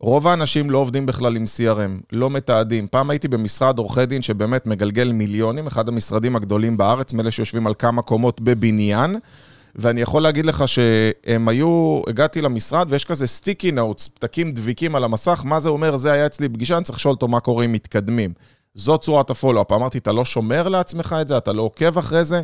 רוב 0.00 0.26
האנשים 0.26 0.70
לא 0.70 0.78
עובדים 0.78 1.06
בכלל 1.06 1.36
עם 1.36 1.44
CRM, 1.44 2.02
לא 2.12 2.30
מתעדים. 2.30 2.86
פעם 2.86 3.10
הייתי 3.10 3.28
במשרד 3.28 3.78
עורכי 3.78 4.06
דין 4.06 4.22
שבאמת 4.22 4.66
מגלגל 4.66 5.12
מיליונים, 5.12 5.66
אחד 5.66 5.88
המשרדים 5.88 6.36
הגדולים 6.36 6.76
בארץ, 6.76 7.12
מאלה 7.12 7.30
שיושבים 7.30 7.66
על 7.66 7.74
כמה 7.78 8.02
קומות 8.02 8.40
בבניין, 8.40 9.16
ואני 9.74 10.00
יכול 10.00 10.22
להגיד 10.22 10.46
לך 10.46 10.68
שהם 10.68 11.48
היו, 11.48 12.02
הגעתי 12.06 12.40
למשרד 12.40 12.86
ויש 12.90 13.04
כזה 13.04 13.26
סטיקי 13.26 13.72
נוטס, 13.72 14.08
פתקים 14.08 14.52
דביקים 14.52 14.94
על 14.94 15.04
המסך, 15.04 15.42
מה 15.44 15.60
זה 15.60 15.68
אומר? 15.68 15.96
זה 15.96 16.12
היה 16.12 16.26
אצלי 16.26 16.48
פגישה, 16.48 16.76
אני 16.76 16.84
צריך 16.84 16.98
לשאול 16.98 17.14
אותו 17.14 17.28
מה 17.28 17.40
קורה 17.40 17.64
אם 17.64 17.72
מתקדמים. 17.72 18.32
זו 18.74 18.98
צורת 18.98 19.30
הפולו-אפ. 19.30 19.72
אמרתי, 19.72 19.98
אתה 19.98 20.12
לא 20.12 20.24
שומר 20.24 20.68
לעצמך 20.68 21.16
את 21.20 21.28
זה, 21.28 21.38
אתה 21.38 21.52
לא 21.52 21.62
עוקב 21.62 21.98
אחרי 21.98 22.24
זה. 22.24 22.42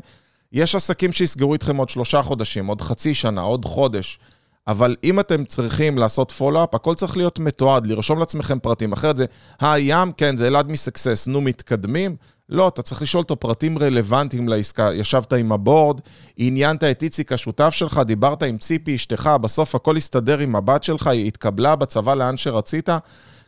יש 0.53 0.75
עסקים 0.75 1.13
שיסגרו 1.13 1.53
איתכם 1.53 1.77
עוד 1.77 1.89
שלושה 1.89 2.23
חודשים, 2.23 2.67
עוד 2.67 2.81
חצי 2.81 3.15
שנה, 3.15 3.41
עוד 3.41 3.65
חודש. 3.65 4.19
אבל 4.67 4.97
אם 5.05 5.21
אתם 5.21 5.45
צריכים 5.45 5.99
לעשות 5.99 6.33
פולו-אפ, 6.33 6.75
הכל 6.75 6.95
צריך 6.95 7.17
להיות 7.17 7.39
מתועד, 7.39 7.87
לרשום 7.87 8.19
לעצמכם 8.19 8.59
פרטים. 8.59 8.93
אחרת 8.93 9.17
זה, 9.17 9.25
הים, 9.61 10.13
כן, 10.13 10.37
זה 10.37 10.47
אלעד 10.47 10.71
מסקסס, 10.71 11.27
נו, 11.27 11.41
מתקדמים? 11.41 12.17
לא, 12.49 12.69
אתה 12.69 12.83
צריך 12.83 13.03
לשאול 13.03 13.23
אותו 13.23 13.37
פרטים 13.37 13.79
רלוונטיים 13.79 14.49
לעסקה. 14.49 14.91
ישבת 14.95 15.33
עם 15.33 15.53
הבורד, 15.53 16.01
עניינת 16.37 16.85
את 16.85 17.03
איציק 17.03 17.33
השותף 17.33 17.71
שלך, 17.71 18.01
דיברת 18.07 18.43
עם 18.43 18.59
ציפי 18.59 18.95
אשתך, 18.95 19.31
בסוף 19.41 19.75
הכל 19.75 19.97
הסתדר 19.97 20.39
עם 20.39 20.57
הבת 20.57 20.85
שלך, 20.85 21.07
היא 21.07 21.27
התקבלה 21.27 21.77
בצבא 21.77 22.15
לאן 22.15 22.37
שרצית. 22.37 22.89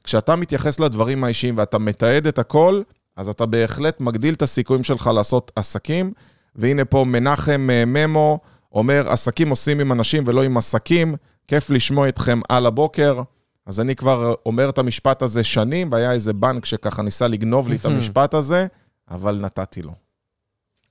כשאתה 0.06 0.36
מתייחס 0.36 0.80
לדברים 0.80 1.24
האישיים 1.24 1.58
ואתה 1.58 1.78
מתעד 1.78 2.26
את 2.26 2.38
הכל, 2.38 2.82
אז 3.16 3.28
אתה 3.28 3.46
בהחלט 3.46 4.00
מגדיל 4.00 4.34
את 4.34 4.42
הסיכויים 4.42 4.82
שלך 4.82 5.10
לעשות 5.14 5.52
עסקים. 5.56 6.12
והנה 6.56 6.84
פה 6.84 7.04
מנחם 7.04 7.68
אה, 7.70 7.84
ממו 7.86 8.40
אומר, 8.72 9.08
עסקים 9.08 9.50
עושים 9.50 9.80
עם 9.80 9.92
אנשים 9.92 10.22
ולא 10.26 10.42
עם 10.42 10.56
עסקים, 10.56 11.14
כיף 11.48 11.70
לשמוע 11.70 12.08
אתכם 12.08 12.40
על 12.48 12.66
הבוקר. 12.66 13.22
אז 13.66 13.80
אני 13.80 13.96
כבר 13.96 14.34
אומר 14.46 14.68
את 14.68 14.78
המשפט 14.78 15.22
הזה 15.22 15.44
שנים, 15.44 15.92
והיה 15.92 16.12
איזה 16.12 16.32
בנק 16.32 16.64
שככה 16.64 17.02
ניסה 17.02 17.28
לגנוב 17.28 17.68
לי 17.68 17.76
את 17.76 17.84
המשפט 17.90 18.34
הזה, 18.34 18.66
אבל 19.10 19.38
נתתי 19.40 19.82
לו. 19.82 20.05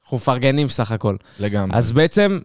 אנחנו 0.05 0.17
מפרגנים 0.17 0.69
סך 0.69 0.91
הכל. 0.91 1.15
לגמרי. 1.39 1.77
אז 1.77 1.91
בעצם, 1.91 2.39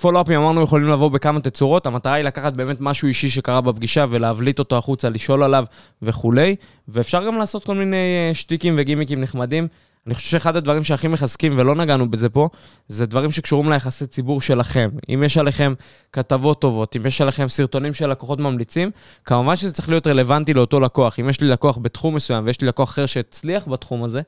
פולו-אפים 0.00 0.40
אמרנו 0.40 0.62
יכולים 0.62 0.88
לבוא 0.88 1.10
בכמה 1.10 1.40
תצורות, 1.40 1.86
המטרה 1.86 2.12
היא 2.12 2.24
לקחת 2.24 2.52
באמת 2.52 2.76
משהו 2.80 3.08
אישי 3.08 3.28
שקרה 3.28 3.60
בפגישה 3.60 4.06
ולהבליט 4.10 4.58
אותו 4.58 4.78
החוצה, 4.78 5.08
לשאול 5.08 5.42
עליו 5.42 5.64
וכולי, 6.02 6.56
ואפשר 6.88 7.26
גם 7.26 7.38
לעשות 7.38 7.64
כל 7.64 7.74
מיני 7.74 7.96
אה, 7.96 8.34
שטיקים 8.34 8.74
וגימיקים 8.78 9.20
נחמדים. 9.20 9.68
אני 10.06 10.14
חושב 10.14 10.28
שאחד 10.28 10.56
הדברים 10.56 10.84
שהכי 10.84 11.08
מחזקים, 11.08 11.58
ולא 11.58 11.74
נגענו 11.74 12.10
בזה 12.10 12.28
פה, 12.28 12.48
זה 12.88 13.06
דברים 13.06 13.30
שקשורים 13.30 13.70
ליחסי 13.70 14.06
ציבור 14.06 14.40
שלכם. 14.40 14.90
אם 15.08 15.22
יש 15.26 15.38
עליכם 15.38 15.74
כתבות 16.12 16.60
טובות, 16.60 16.96
אם 16.96 17.06
יש 17.06 17.20
עליכם 17.20 17.48
סרטונים 17.48 17.94
של 17.94 18.10
לקוחות 18.10 18.40
ממליצים, 18.40 18.90
כמובן 19.24 19.56
שזה 19.56 19.72
צריך 19.72 19.88
להיות 19.88 20.06
רלוונטי 20.06 20.54
לאותו 20.54 20.80
לקוח. 20.80 21.20
אם 21.20 21.28
יש 21.28 21.40
לי 21.40 21.48
לקוח 21.48 21.78
בתחום 21.82 22.14
מסוים 22.14 22.46
ויש 22.46 22.60
לי 22.60 22.68
לקוח 22.68 22.88
אחר 22.88 23.06
שהצליח 23.06 23.68
בתחום 23.68 24.04
הזה, 24.04 24.22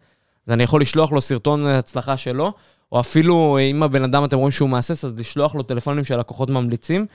אז 0.46 0.53
אני 0.53 0.62
יכול 0.62 0.81
לשלוח 0.81 1.12
לו 1.12 1.20
סרטון 1.20 1.66
הצלחה 1.66 2.16
שלו, 2.16 2.53
או 2.92 3.01
אפילו 3.01 3.59
אם 3.70 3.83
הבן 3.83 4.05
אדם, 4.05 4.25
אתם 4.25 4.37
רואים 4.37 4.51
שהוא 4.51 4.68
מהסס, 4.68 5.05
אז 5.05 5.12
לשלוח 5.16 5.55
לו 5.55 5.62
טלפונים 5.62 6.05
של 6.05 6.18
לקוחות 6.18 6.51
ממליצים, 6.51 7.07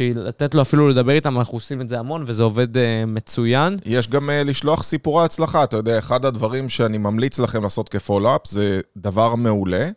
לתת 0.00 0.54
לו 0.54 0.62
אפילו 0.62 0.88
לדבר 0.88 1.12
איתם, 1.12 1.38
אנחנו 1.38 1.56
עושים 1.56 1.80
את 1.80 1.88
זה 1.88 1.98
המון, 1.98 2.24
וזה 2.26 2.42
עובד 2.42 2.76
uh, 2.76 2.80
מצוין. 3.06 3.76
יש 3.84 4.08
גם 4.08 4.30
uh, 4.30 4.32
לשלוח 4.32 4.82
סיפורי 4.82 5.24
הצלחה, 5.24 5.64
אתה 5.64 5.76
יודע, 5.76 5.98
אחד 5.98 6.24
הדברים 6.24 6.68
שאני 6.68 6.98
ממליץ 6.98 7.38
לכם 7.38 7.62
לעשות 7.62 7.88
כפולו-אפ, 7.88 8.46
זה 8.46 8.80
דבר 8.96 9.34
מעולה. 9.34 9.88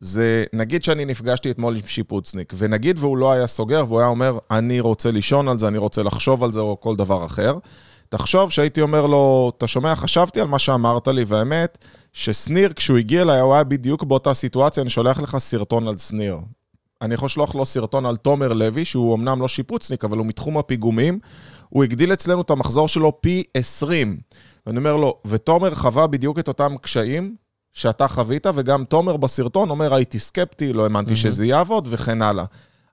זה, 0.00 0.44
נגיד 0.52 0.84
שאני 0.84 1.04
נפגשתי 1.04 1.50
אתמול 1.50 1.76
עם 1.76 1.82
שיפוצניק, 1.86 2.52
ונגיד 2.58 2.98
והוא 2.98 3.16
לא 3.16 3.32
היה 3.32 3.46
סוגר, 3.46 3.84
והוא 3.88 3.98
היה 3.98 4.08
אומר, 4.08 4.38
אני 4.50 4.80
רוצה 4.80 5.10
לישון 5.10 5.48
על 5.48 5.58
זה, 5.58 5.68
אני 5.68 5.78
רוצה 5.78 6.02
לחשוב 6.02 6.44
על 6.44 6.52
זה, 6.52 6.60
או 6.60 6.80
כל 6.80 6.96
דבר 6.96 7.26
אחר. 7.26 7.58
תחשוב 8.08 8.50
שהייתי 8.50 8.80
אומר 8.80 9.06
לו, 9.06 9.52
אתה 9.58 9.66
שומע, 9.66 9.94
חשבתי 9.94 10.40
על 10.40 10.48
מה 10.48 10.58
שאמרת 10.58 11.08
לי, 11.08 11.24
והאמת, 11.26 11.78
ששניר, 12.12 12.72
כשהוא 12.72 12.98
הגיע 12.98 13.22
אליי, 13.22 13.40
הוא 13.40 13.54
היה 13.54 13.64
בדיוק 13.64 14.04
באותה 14.04 14.34
סיטואציה, 14.34 14.82
אני 14.82 14.90
שולח 14.90 15.20
לך 15.20 15.38
סרטון 15.38 15.88
על 15.88 15.98
שניר. 15.98 16.38
אני 17.02 17.14
יכול 17.14 17.26
לשלוח 17.26 17.54
לו 17.54 17.66
סרטון 17.66 18.06
על 18.06 18.16
תומר 18.16 18.52
לוי, 18.52 18.84
שהוא 18.84 19.14
אמנם 19.14 19.40
לא 19.40 19.48
שיפוצניק, 19.48 20.04
אבל 20.04 20.18
הוא 20.18 20.26
מתחום 20.26 20.58
הפיגומים. 20.58 21.18
הוא 21.68 21.84
הגדיל 21.84 22.12
אצלנו 22.12 22.40
את 22.40 22.50
המחזור 22.50 22.88
שלו 22.88 23.20
פי 23.20 23.44
20. 23.54 24.18
ואני 24.66 24.78
אומר 24.78 24.96
לו, 24.96 25.14
ותומר 25.24 25.74
חווה 25.74 26.06
בדיוק 26.06 26.38
את 26.38 26.48
אותם 26.48 26.76
קשיים 26.76 27.36
שאתה 27.72 28.08
חווית, 28.08 28.46
וגם 28.54 28.84
תומר 28.84 29.16
בסרטון 29.16 29.70
אומר, 29.70 29.94
הייתי 29.94 30.18
סקפטי, 30.18 30.72
לא 30.72 30.84
האמנתי 30.84 31.12
mm-hmm. 31.12 31.16
שזה 31.16 31.46
יעבוד, 31.46 31.88
וכן 31.90 32.22
הלאה. 32.22 32.44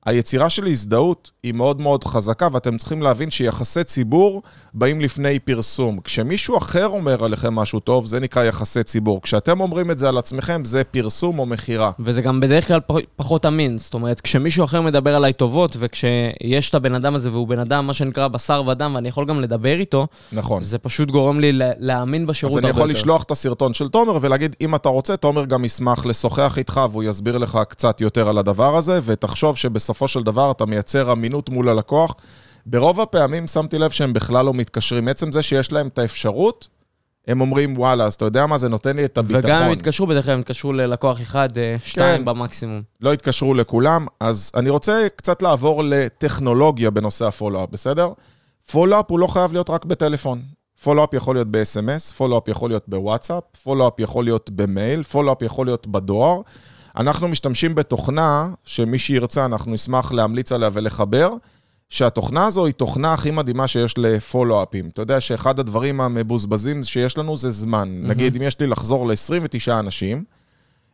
היצירה 0.05 0.49
של 0.49 0.65
הזדהות 0.65 1.31
היא 1.43 1.53
מאוד 1.53 1.81
מאוד 1.81 2.03
חזקה, 2.03 2.47
ואתם 2.53 2.77
צריכים 2.77 3.01
להבין 3.01 3.31
שיחסי 3.31 3.83
ציבור 3.83 4.41
באים 4.73 5.01
לפני 5.01 5.39
פרסום. 5.39 5.99
כשמישהו 6.03 6.57
אחר 6.57 6.87
אומר 6.87 7.23
עליכם 7.23 7.55
משהו 7.55 7.79
טוב, 7.79 8.05
זה 8.05 8.19
נקרא 8.19 8.43
יחסי 8.43 8.83
ציבור. 8.83 9.21
כשאתם 9.21 9.61
אומרים 9.61 9.91
את 9.91 9.99
זה 9.99 10.09
על 10.09 10.17
עצמכם, 10.17 10.65
זה 10.65 10.83
פרסום 10.83 11.39
או 11.39 11.45
מכירה. 11.45 11.91
וזה 11.99 12.21
גם 12.21 12.39
בדרך 12.39 12.67
כלל 12.67 12.79
פחות 13.15 13.45
אמין. 13.45 13.77
זאת 13.77 13.93
אומרת, 13.93 14.21
כשמישהו 14.21 14.65
אחר 14.65 14.81
מדבר 14.81 15.15
עליי 15.15 15.33
טובות, 15.33 15.75
וכשיש 15.79 16.69
את 16.69 16.75
הבן 16.75 16.95
אדם 16.95 17.15
הזה, 17.15 17.31
והוא 17.31 17.47
בן 17.47 17.59
אדם, 17.59 17.87
מה 17.87 17.93
שנקרא, 17.93 18.27
בשר 18.27 18.63
ודם, 18.67 18.91
ואני 18.95 19.09
יכול 19.09 19.25
גם 19.25 19.41
לדבר 19.41 19.79
איתו, 19.79 20.07
נכון. 20.31 20.61
זה 20.61 20.77
פשוט 20.77 21.11
גורם 21.11 21.39
לי 21.39 21.51
להאמין 21.53 22.27
בשירות 22.27 22.55
הרבה 22.55 22.67
יותר. 22.67 22.69
אז 22.69 22.81
אני 22.81 22.91
יכול 22.91 22.99
לשלוח 22.99 23.23
את 23.23 23.31
הסרטון 23.31 23.73
של 23.73 23.87
תומר 23.87 24.17
ולהגיד, 24.21 24.55
אם 24.61 24.75
אתה 24.75 24.89
רוצה, 24.89 25.17
תומר 25.17 25.45
גם 25.45 25.65
ישמח 25.65 26.05
לשוחח 26.05 26.57
איתך, 26.57 26.81
והוא 26.91 27.03
יסביר 27.03 27.37
לך 27.37 27.59
קצת 27.69 28.01
יותר 28.01 28.29
על 28.29 28.37
הדבר 28.37 28.75
הזה, 28.75 28.99
ותחשוב 29.05 29.57
שבסופו 29.57 29.88
בסופו 29.89 30.07
של 30.07 30.23
דבר 30.23 30.51
אתה 30.51 30.65
מייצר 30.65 31.11
אמינות 31.11 31.49
מול 31.49 31.69
הלקוח. 31.69 32.15
ברוב 32.65 33.01
הפעמים 33.01 33.47
שמתי 33.47 33.77
לב 33.77 33.91
שהם 33.91 34.13
בכלל 34.13 34.45
לא 34.45 34.53
מתקשרים. 34.53 35.07
עצם 35.07 35.31
זה 35.31 35.41
שיש 35.41 35.71
להם 35.71 35.87
את 35.87 35.99
האפשרות, 35.99 36.67
הם 37.27 37.41
אומרים, 37.41 37.77
וואלה, 37.77 38.03
אז 38.03 38.13
אתה 38.13 38.25
יודע 38.25 38.45
מה, 38.45 38.57
זה 38.57 38.69
נותן 38.69 38.95
לי 38.95 39.05
את 39.05 39.17
הביטחון. 39.17 39.45
וגם 39.45 39.63
אם 39.63 39.71
יתקשרו, 39.71 40.07
בדרך 40.07 40.25
כלל 40.25 40.33
הם 40.33 40.39
יתקשרו 40.39 40.73
ללקוח 40.73 41.21
אחד, 41.21 41.57
אה, 41.57 41.75
שתיים 41.83 42.17
כן, 42.17 42.25
במקסימום. 42.25 42.81
לא 43.01 43.13
יתקשרו 43.13 43.53
לכולם. 43.53 44.05
אז 44.19 44.51
אני 44.55 44.69
רוצה 44.69 45.07
קצת 45.15 45.41
לעבור 45.41 45.83
לטכנולוגיה 45.83 46.89
בנושא 46.89 47.25
הפולו-אפ, 47.25 47.69
בסדר? 47.71 48.09
follow-up 48.71 49.05
הוא 49.11 49.19
לא 49.19 49.27
חייב 49.27 49.53
להיות 49.53 49.69
רק 49.69 49.85
בטלפון. 49.85 50.41
follow-up 50.83 51.13
יכול 51.13 51.35
להיות 51.35 51.47
ב-SMS, 51.47 52.13
follow-up 52.17 52.47
יכול 52.47 52.69
להיות 52.69 52.83
בוואטסאפ, 52.87 53.43
follow-up 53.63 53.99
יכול 53.99 54.23
להיות 54.23 54.49
במייל, 54.49 55.03
follow-up 55.03 55.41
יכול 55.41 55.65
להיות 55.67 55.87
בדואר. 55.87 56.41
אנחנו 56.97 57.27
משתמשים 57.27 57.75
בתוכנה, 57.75 58.49
שמי 58.63 58.99
שירצה, 58.99 59.45
אנחנו 59.45 59.73
נשמח 59.73 60.11
להמליץ 60.11 60.51
עליה 60.51 60.69
ולחבר, 60.73 61.33
שהתוכנה 61.89 62.45
הזו 62.45 62.65
היא 62.65 62.73
תוכנה 62.73 63.13
הכי 63.13 63.31
מדהימה 63.31 63.67
שיש 63.67 63.97
ל 63.97 64.04
follow-up 64.04 64.68
ים. 64.68 64.89
אתה 64.93 65.01
יודע 65.01 65.21
שאחד 65.21 65.59
הדברים 65.59 66.01
המבוזבזים 66.01 66.83
שיש 66.83 67.17
לנו 67.17 67.37
זה 67.37 67.49
זמן. 67.49 67.89
Mm-hmm. 67.89 68.07
נגיד, 68.07 68.35
אם 68.35 68.41
יש 68.41 68.59
לי 68.59 68.67
לחזור 68.67 69.07
ל-29 69.07 69.71
אנשים, 69.79 70.23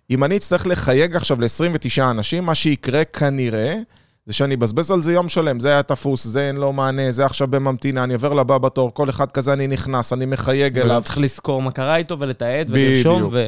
אם 0.10 0.24
אני 0.24 0.38
אצטרך 0.38 0.68
לחייג 0.68 1.16
עכשיו 1.16 1.42
ל-29 1.42 2.04
אנשים, 2.12 2.46
מה 2.46 2.56
שיקרה 2.56 3.04
כנראה, 3.06 3.80
זה 4.26 4.34
שאני 4.34 4.56
אבזבז 4.56 4.92
על 4.92 5.02
זה 5.02 5.14
יום 5.14 5.30
שלם, 5.30 5.60
זה 5.60 5.70
היה 5.70 5.84
תפוס, 5.84 6.28
זה 6.28 6.48
אין 6.48 6.56
לו 6.56 6.74
מענה, 6.74 7.12
זה 7.12 7.26
עכשיו 7.26 7.48
בממתינה, 7.48 8.04
אני 8.04 8.14
עובר 8.14 8.34
לבא 8.34 8.58
בתור, 8.58 8.94
כל 8.94 9.10
אחד 9.10 9.32
כזה 9.32 9.54
אני 9.54 9.68
נכנס, 9.68 10.14
אני 10.14 10.26
מחייג 10.26 10.80
אליו. 10.80 11.02
צריך 11.06 11.18
לזכור 11.18 11.62
מה 11.62 11.72
קרה 11.72 11.96
איתו 11.96 12.20
ולתעד 12.20 12.68
ולרשום. 12.70 13.30
ו... 13.32 13.48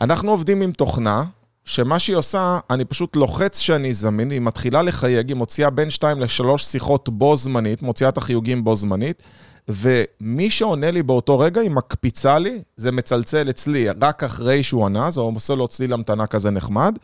אנחנו 0.00 0.30
עובדים 0.30 0.62
עם 0.62 0.72
תוכנה 0.72 1.24
שמה 1.64 1.98
שהיא 1.98 2.16
עושה, 2.16 2.58
אני 2.70 2.84
פשוט 2.84 3.16
לוחץ 3.16 3.58
שאני 3.58 3.92
זמין, 3.92 4.30
היא 4.30 4.40
מתחילה 4.40 4.82
לחייג, 4.82 5.28
היא 5.28 5.36
מוציאה 5.36 5.70
בין 5.70 5.90
2 5.90 6.20
ל-3 6.20 6.58
שיחות 6.58 7.08
בו 7.08 7.36
זמנית, 7.36 7.82
מוציאה 7.82 8.08
את 8.08 8.18
החיוגים 8.18 8.64
בו 8.64 8.76
זמנית, 8.76 9.22
ומי 9.68 10.50
שעונה 10.50 10.90
לי 10.90 11.02
באותו 11.02 11.38
רגע, 11.38 11.60
היא 11.60 11.70
מקפיצה 11.70 12.38
לי, 12.38 12.62
זה 12.76 12.92
מצלצל 12.92 13.50
אצלי 13.50 13.86
רק 14.02 14.24
אחרי 14.24 14.62
שהוא 14.62 14.86
ענה, 14.86 15.10
זה 15.10 15.20
עושה 15.20 15.54
לו 15.54 15.68
צליל 15.68 15.92
המתנה 15.92 16.26
כזה 16.26 16.50
נחמד, 16.50 16.98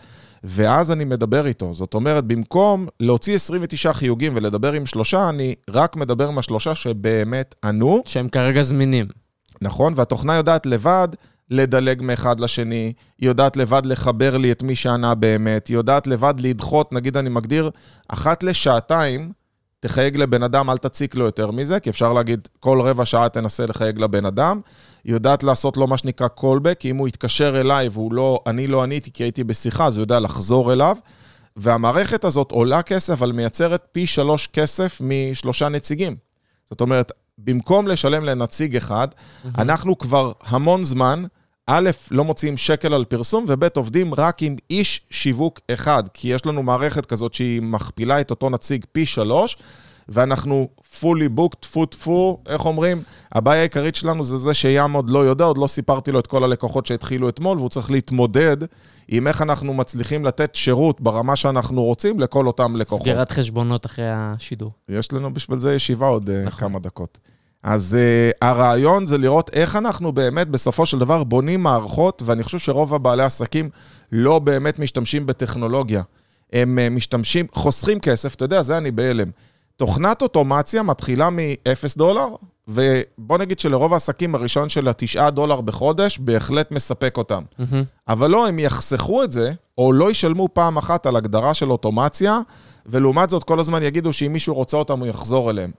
ואז 0.45 0.93
אני 0.93 1.05
מדבר 1.05 1.47
איתו. 1.47 1.75
זאת 1.75 1.95
אומרת, 1.95 2.25
במקום 2.25 2.87
להוציא 3.01 3.35
29 3.35 3.93
חיוגים 3.93 4.33
ולדבר 4.37 4.73
עם 4.73 4.87
שלושה, 4.87 5.29
אני 5.29 5.55
רק 5.71 5.97
מדבר 5.97 6.29
עם 6.29 6.39
השלושה 6.39 6.75
שבאמת 6.75 7.55
ענו. 7.65 8.03
שהם 8.07 8.29
כרגע 8.29 8.63
זמינים. 8.63 9.07
נכון, 9.63 9.93
והתוכנה 9.97 10.35
יודעת 10.35 10.67
לבד 10.67 11.09
לדלג 11.51 12.03
מאחד 12.03 12.41
לשני, 12.41 12.93
היא 13.19 13.29
יודעת 13.29 13.57
לבד 13.57 13.83
לחבר 13.85 14.37
לי 14.37 14.53
את 14.53 14.63
מי 14.63 14.77
שענה 14.77 15.15
באמת, 15.15 15.67
היא 15.67 15.77
יודעת 15.77 16.07
לבד 16.07 16.35
לדחות, 16.39 16.93
נגיד 16.93 17.17
אני 17.17 17.29
מגדיר, 17.29 17.71
אחת 18.09 18.43
לשעתיים, 18.43 19.33
תחייג 19.81 20.17
לבן 20.17 20.43
אדם, 20.43 20.71
אל 20.71 20.77
תציק 20.77 21.15
לו 21.15 21.25
יותר 21.25 21.51
מזה, 21.51 21.81
כי 21.81 21.91
אפשר 21.91 22.13
להגיד, 22.13 22.49
כל 22.61 22.81
רבע 22.81 23.05
שעה 23.05 23.29
תנסה 23.29 23.67
לחייג 23.67 23.99
לבן 24.01 24.27
אדם. 24.27 24.61
היא 25.05 25.13
יודעת 25.13 25.43
לעשות 25.43 25.77
לו 25.77 25.87
מה 25.87 25.99
שנקרא 25.99 26.29
callback, 26.41 26.75
כי 26.79 26.91
אם 26.91 26.97
הוא 26.97 27.09
יתקשר 27.09 27.61
אליי 27.61 27.89
והוא 27.89 28.13
לא, 28.13 28.41
אני 28.47 28.67
לא 28.67 28.83
עניתי 28.83 29.11
כי 29.13 29.23
הייתי 29.23 29.45
בשיחה, 29.45 29.87
אז 29.87 29.97
הוא 29.97 30.03
יודע 30.03 30.21
לחזור 30.21 30.73
אליו. 30.73 30.97
והמערכת 31.57 32.25
הזאת 32.25 32.51
עולה 32.51 32.83
כסף, 32.83 33.13
אבל 33.13 33.33
מייצרת 33.33 33.87
פי 33.93 34.07
שלוש 34.07 34.47
כסף 34.47 35.01
משלושה 35.05 35.69
נציגים. 35.69 36.17
זאת 36.71 36.81
אומרת, 36.81 37.13
במקום 37.39 37.89
לשלם 37.89 38.25
לנציג 38.25 38.77
אחד, 38.77 39.09
mm-hmm. 39.09 39.49
אנחנו 39.59 39.99
כבר 39.99 40.33
המון 40.43 40.85
זמן 40.85 41.25
א', 41.71 41.91
לא 42.11 42.25
מוציאים 42.25 42.57
שקל 42.57 42.95
על 42.95 43.05
פרסום, 43.05 43.45
וב', 43.49 43.65
עובדים 43.77 44.15
רק 44.15 44.43
עם 44.43 44.57
איש 44.71 45.01
שיווק 45.11 45.61
אחד, 45.71 46.03
כי 46.15 46.29
יש 46.29 46.47
לנו 46.47 46.63
מערכת 46.63 47.07
כזאת 47.07 47.35
שהיא 47.35 47.63
מכפילה 47.63 48.21
את 48.21 48.31
אותו 48.31 48.51
נציג 48.51 48.85
פי 48.93 49.07
שלוש, 49.07 49.57
ואנחנו 50.09 50.69
fully 51.01 51.39
booked, 51.39 51.57
טפו 51.61 51.87
טפו, 51.87 52.39
איך 52.47 52.67
אומרים? 52.67 52.99
הבעיה 53.33 53.61
העיקרית 53.61 53.97
שלנו 53.97 54.25
זה 54.25 54.39
זה 54.39 54.55
שים 54.55 54.93
עוד 54.93 55.11
לא 55.11 55.19
יודע, 55.19 55.45
עוד 55.45 55.59
לא 55.59 55.67
סיפרתי 55.67 56.13
לו 56.13 56.19
את 56.19 56.27
כל 56.27 56.45
הלקוחות 56.45 56.87
שהתחילו 56.87 57.29
אתמול, 57.29 57.59
והוא 57.59 57.69
צריך 57.69 57.91
להתמודד 57.91 58.57
עם 59.09 59.27
איך 59.27 59.43
אנחנו 59.43 59.75
מצליחים 59.75 60.25
לתת 60.25 60.55
שירות 60.55 61.01
ברמה 61.01 61.37
שאנחנו 61.37 61.83
רוצים 61.83 62.21
לכל 62.21 62.47
אותם 62.47 62.77
לקוחות. 62.77 63.03
סגירת 63.03 63.31
חשבונות 63.31 63.87
אחרי 63.87 64.07
השידור. 64.09 64.71
יש 64.89 65.13
לנו 65.13 65.35
בשביל 65.35 65.59
זה 65.59 65.75
ישיבה 65.75 66.07
עוד 66.07 66.31
אה, 66.31 66.45
נכון. 66.45 66.69
כמה 66.69 66.79
דקות. 66.79 67.19
אז 67.63 67.97
uh, 67.97 68.37
הרעיון 68.43 69.07
זה 69.07 69.19
לראות 69.19 69.51
איך 69.53 69.77
אנחנו 69.77 70.13
באמת 70.13 70.49
בסופו 70.49 70.87
של 70.87 70.99
דבר 70.99 71.25
בונים 71.25 71.63
מערכות, 71.63 72.23
ואני 72.27 72.43
חושב 72.43 72.59
שרוב 72.59 72.95
הבעלי 72.95 73.23
עסקים 73.23 73.71
לא 74.13 74.39
באמת 74.39 74.79
משתמשים 74.79 75.27
בטכנולוגיה. 75.27 76.03
הם 76.53 76.79
uh, 76.79 76.91
משתמשים, 76.91 77.47
חוסכים 77.53 78.01
כסף, 78.01 78.35
אתה 78.35 78.45
יודע, 78.45 78.63
זה 78.63 78.79
אני 78.79 78.91
בהלם. 78.91 79.31
תוכנת 79.77 80.23
אוטומציה 80.23 80.83
מתחילה 80.83 81.31
מ-0 81.31 81.97
דולר, 81.97 82.27
ובוא 82.69 83.39
נגיד 83.39 83.59
שלרוב 83.59 83.93
העסקים 83.93 84.35
הראשון 84.35 84.69
של 84.69 84.89
ה-9 84.89 85.31
דולר 85.31 85.61
בחודש 85.61 86.19
בהחלט 86.19 86.71
מספק 86.71 87.17
אותם. 87.17 87.43
Mm-hmm. 87.61 87.75
אבל 88.09 88.31
לא, 88.31 88.49
הם 88.49 88.59
יחסכו 88.59 89.25
את 89.25 89.33
זה, 89.33 89.53
או 89.79 89.93
לא 89.93 90.11
ישלמו 90.11 90.49
פעם 90.53 90.77
אחת 90.77 91.07
על 91.07 91.17
הגדרה 91.17 91.55
של 91.55 91.71
אוטומציה, 91.71 92.41
ולעומת 92.87 93.31
זאת 93.31 93.45
כל 93.45 93.61
הזמן 93.61 93.83
יגידו 93.83 94.13
שאם 94.13 94.33
מישהו 94.33 94.55
רוצה 94.55 94.77
אותם, 94.77 95.01
הוא 95.01 95.07
יחזור 95.09 95.51
אליהם. 95.51 95.71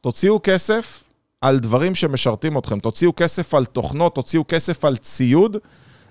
תוציאו 0.00 0.40
כסף 0.42 1.04
על 1.40 1.58
דברים 1.58 1.94
שמשרתים 1.94 2.58
אתכם, 2.58 2.78
תוציאו 2.78 3.12
כסף 3.16 3.54
על 3.54 3.64
תוכנות, 3.64 4.14
תוציאו 4.14 4.44
כסף 4.48 4.84
על 4.84 4.96
ציוד. 4.96 5.56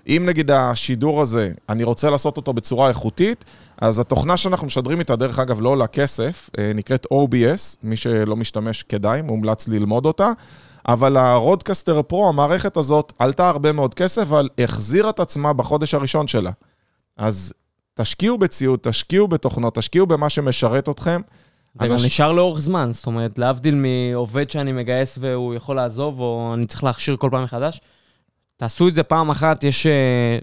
אם 0.06 0.22
נגיד 0.26 0.50
השידור 0.50 1.22
הזה, 1.22 1.52
אני 1.68 1.84
רוצה 1.84 2.10
לעשות 2.10 2.36
אותו 2.36 2.52
בצורה 2.52 2.88
איכותית, 2.88 3.44
אז 3.78 3.98
התוכנה 3.98 4.36
שאנחנו 4.36 4.66
משדרים 4.66 4.98
איתה, 4.98 5.16
דרך 5.16 5.38
אגב, 5.38 5.60
לא 5.60 5.68
עולה 5.68 5.86
כסף, 5.86 6.50
אה, 6.58 6.72
נקראת 6.74 7.06
OBS, 7.14 7.76
מי 7.82 7.96
שלא 7.96 8.36
משתמש 8.36 8.82
כדאי, 8.82 9.22
מומלץ 9.22 9.68
ללמוד 9.68 10.06
אותה. 10.06 10.32
אבל 10.88 11.16
הרודקסטר 11.16 12.02
פרו, 12.02 12.28
המערכת 12.28 12.76
הזאת, 12.76 13.12
עלתה 13.18 13.48
הרבה 13.48 13.72
מאוד 13.72 13.94
כסף, 13.94 14.22
אבל 14.22 14.48
החזירה 14.58 15.10
את 15.10 15.20
עצמה 15.20 15.52
בחודש 15.52 15.94
הראשון 15.94 16.28
שלה. 16.28 16.50
אז 17.16 17.52
תשקיעו 17.94 18.38
בציוד, 18.38 18.78
תשקיעו 18.82 19.28
בתוכנות, 19.28 19.74
תשקיעו 19.74 20.06
במה 20.06 20.30
שמשרת 20.30 20.88
אתכם. 20.88 21.20
זה 21.74 21.88
גם 21.88 21.94
נשאר 21.94 22.32
לאורך 22.32 22.60
זמן, 22.60 22.88
זאת 22.92 23.06
אומרת, 23.06 23.38
להבדיל 23.38 23.74
מעובד 23.74 24.50
שאני 24.50 24.72
מגייס 24.72 25.18
והוא 25.20 25.54
יכול 25.54 25.76
לעזוב, 25.76 26.20
או 26.20 26.50
אני 26.54 26.66
צריך 26.66 26.84
להכשיר 26.84 27.16
כל 27.16 27.28
פעם 27.32 27.44
מחדש, 27.44 27.80
תעשו 28.56 28.88
את 28.88 28.94
זה 28.94 29.02
פעם 29.02 29.30
אחת, 29.30 29.64
יש 29.64 29.86
אה, 29.86 30.38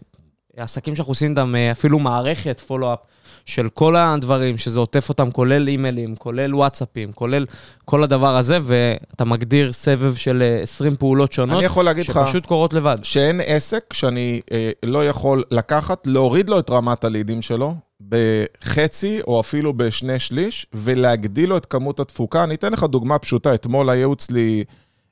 עסקים 0.58 0.96
שאנחנו 0.96 1.12
עושים 1.12 1.32
איתם 1.32 1.56
אה, 1.56 1.72
אפילו 1.72 2.00
מערכת 2.00 2.60
follow-up 2.60 3.00
של 3.46 3.70
כל 3.70 3.96
הדברים, 3.96 4.58
שזה 4.58 4.80
עוטף 4.80 5.10
אותם, 5.10 5.32
כולל 5.32 5.68
אימיילים, 5.68 6.16
כולל 6.16 6.56
וואטסאפים, 6.56 7.12
כולל 7.12 7.46
כל 7.86 8.04
הדבר 8.04 8.36
הזה, 8.36 8.58
ואתה 8.62 9.26
מגדיר 9.26 9.72
סבב 9.72 10.16
של 10.16 10.42
אה, 10.42 10.64
20 10.64 10.96
פעולות 10.96 11.32
שונות, 11.32 11.58
אני 11.58 11.66
יכול 11.66 11.86
להגיד 11.86 12.08
לך 12.08 12.20
שפשוט 12.26 12.46
קורות 12.46 12.74
לבד. 12.74 12.98
שאין 13.04 13.42
עסק 13.46 13.94
שאני 13.94 14.42
אה, 14.52 14.72
לא 14.84 15.08
יכול 15.08 15.44
לקחת, 15.52 16.08
להוריד 16.08 16.50
לו 16.50 16.60
את 16.60 16.70
רמת 16.70 17.04
הלידים 17.04 17.42
שלו 17.42 17.76
בחצי 18.10 19.22
או 19.22 19.40
אפילו 19.40 19.74
בשני 19.74 20.20
שליש, 20.20 20.68
ולהגדיל 20.74 21.50
לו 21.50 21.58
את 21.58 21.66
כמות 21.66 22.00
התפוקה. 22.00 22.44
אני 22.44 22.56
אתן 22.56 22.74
לך 22.74 22.84
דוגמה 22.84 23.20
פשוטה. 23.20 23.54
אתמול 23.54 23.90
היו 23.90 24.14
אצלי 24.14 24.64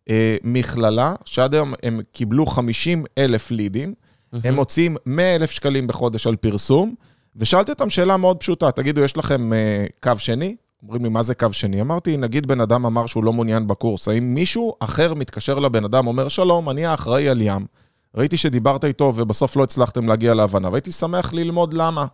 אה, 0.10 0.36
מכללה, 0.44 1.16
שעד 1.26 1.54
היום 1.54 1.74
הם 1.84 2.00
קיבלו 2.12 2.46
50 2.46 3.04
אלף 3.18 3.52
לידים, 3.52 3.94
הם 4.44 4.56
מוציאים 4.56 4.98
100 5.06 5.36
אלף 5.36 5.52
שקלים 5.52 5.88
בחודש 5.88 6.28
על 6.28 6.36
פרסום, 6.36 6.96
ושאלתי 7.36 7.72
אותם 7.72 7.90
שאלה 7.90 8.18
מאוד 8.18 8.38
פשוטה, 8.38 8.72
תגידו, 8.72 9.02
יש 9.02 9.18
לכם 9.18 9.54
אה, 9.54 9.86
קו 10.00 10.12
שני? 10.18 10.56
אומרים 10.84 11.04
לי, 11.04 11.10
מה 11.10 11.24
זה 11.24 11.36
קו 11.36 11.48
שני? 11.52 11.82
אמרתי, 11.82 12.18
נגיד 12.18 12.48
בן 12.48 12.62
אדם 12.62 12.86
אמר 12.86 13.06
שהוא 13.06 13.24
לא 13.24 13.34
מעוניין 13.34 13.68
בקורס, 13.68 14.08
האם 14.08 14.34
מישהו 14.36 14.74
אחר 14.80 15.14
מתקשר 15.14 15.60
לבן 15.60 15.86
אדם, 15.86 16.08
אומר, 16.08 16.28
שלום, 16.28 16.70
אני 16.70 16.86
האחראי 16.86 17.30
על 17.30 17.42
ים, 17.42 17.66
ראיתי 18.16 18.38
שדיברת 18.38 18.86
איתו 18.86 19.14
ובסוף 19.16 19.56
לא 19.56 19.64
הצלחתם 19.64 20.08
להגיע 20.08 20.34
להבנה, 20.34 20.70
והייתי 20.70 20.92
שמח 20.92 21.34
ללמוד 21.34 21.74
למה. 21.74 22.06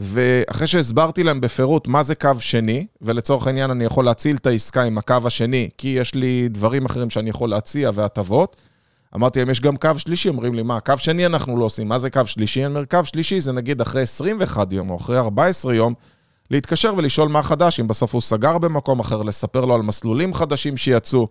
ואחרי 0.00 0.66
שהסברתי 0.66 1.22
להם 1.22 1.40
בפירוט 1.40 1.88
מה 1.88 2.02
זה 2.02 2.14
קו 2.14 2.30
שני, 2.38 2.86
ולצורך 3.02 3.46
העניין 3.46 3.70
אני 3.70 3.84
יכול 3.84 4.04
להציל 4.04 4.36
את 4.36 4.46
העסקה 4.46 4.82
עם 4.82 4.98
הקו 4.98 5.16
השני, 5.24 5.68
כי 5.78 5.88
יש 5.88 6.14
לי 6.14 6.48
דברים 6.48 6.86
אחרים 6.86 7.10
שאני 7.10 7.30
יכול 7.30 7.50
להציע 7.50 7.90
והטבות, 7.94 8.56
אמרתי 9.14 9.38
להם, 9.38 9.50
יש 9.50 9.60
גם 9.60 9.76
קו 9.76 9.90
שלישי, 9.96 10.28
אומרים 10.28 10.54
לי, 10.54 10.62
מה, 10.62 10.80
קו 10.80 10.94
שני 10.96 11.26
אנחנו 11.26 11.56
לא 11.56 11.64
עושים, 11.64 11.88
מה 11.88 11.98
זה 11.98 12.10
קו 12.10 12.20
שלישי? 12.24 12.60
אני 12.60 12.74
אומר, 12.74 12.84
קו 12.84 12.98
שלישי 13.04 13.40
זה 13.40 13.52
נגיד 13.52 13.80
אחרי 13.80 14.02
21 14.02 14.72
יום 14.72 14.90
או 14.90 14.96
אחרי 14.96 15.18
14 15.18 15.74
יום, 15.74 15.94
להתקשר 16.50 16.94
ולשאול 16.96 17.28
מה 17.28 17.42
חדש, 17.42 17.80
אם 17.80 17.88
בסוף 17.88 18.12
הוא 18.14 18.20
סגר 18.20 18.58
במקום 18.58 19.00
אחר, 19.00 19.22
לספר 19.22 19.64
לו 19.64 19.74
על 19.74 19.82
מסלולים 19.82 20.34
חדשים 20.34 20.76
שיצאו. 20.76 21.28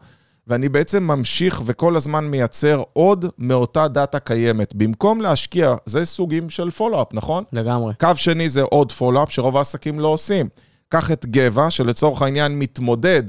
ואני 0.48 0.70
בעצם 0.70 1.04
ממשיך 1.04 1.62
וכל 1.66 1.96
הזמן 1.96 2.26
מייצר 2.26 2.84
עוד 2.94 3.26
מאותה 3.38 3.88
דאטה 3.88 4.20
קיימת. 4.20 4.76
במקום 4.76 5.22
להשקיע, 5.22 5.76
זה 5.86 6.06
סוגים 6.06 6.50
של 6.50 6.72
follow-up, 6.72 7.14
נכון? 7.14 7.44
לגמרי. 7.54 7.94
קו 8.00 8.10
שני 8.16 8.50
זה 8.50 8.62
עוד 8.62 8.92
follow-up 8.92 9.32
שרוב 9.32 9.58
העסקים 9.58 10.00
לא 10.00 10.08
עושים. 10.08 10.50
קח 10.90 11.12
את 11.12 11.26
גבע, 11.26 11.72
שלצורך 11.72 12.22
העניין 12.22 12.60
מתמודד 12.60 13.24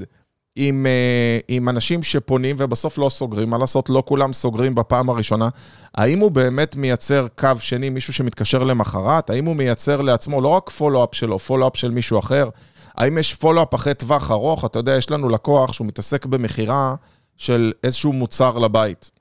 עם, 0.55 0.85
אה, 0.85 1.39
עם 1.47 1.69
אנשים 1.69 2.03
שפונים 2.03 2.55
ובסוף 2.59 2.97
לא 2.97 3.09
סוגרים, 3.09 3.49
מה 3.49 3.57
לעשות, 3.57 3.89
לא 3.89 4.03
כולם 4.05 4.33
סוגרים 4.33 4.75
בפעם 4.75 5.09
הראשונה. 5.09 5.49
האם 5.95 6.19
הוא 6.19 6.31
באמת 6.31 6.75
מייצר 6.75 7.27
קו 7.37 7.49
שני, 7.59 7.89
מישהו 7.89 8.13
שמתקשר 8.13 8.63
למחרת? 8.63 9.29
האם 9.29 9.45
הוא 9.45 9.55
מייצר 9.55 10.01
לעצמו 10.01 10.41
לא 10.41 10.47
רק 10.47 10.69
follow-up 10.69 11.09
שלו, 11.15 11.39
follow-up 11.39 11.77
של 11.77 11.91
מישהו 11.91 12.19
אחר? 12.19 12.49
האם 12.99 13.17
יש 13.17 13.33
פולו-אפ 13.33 13.75
אחרי 13.75 13.93
טווח 13.93 14.31
ארוך? 14.31 14.65
אתה 14.65 14.79
יודע, 14.79 14.95
יש 14.97 15.11
לנו 15.11 15.29
לקוח 15.29 15.73
שהוא 15.73 15.87
מתעסק 15.87 16.25
במכירה 16.25 16.95
של 17.37 17.73
איזשהו 17.83 18.13
מוצר 18.13 18.57
לבית. 18.57 19.11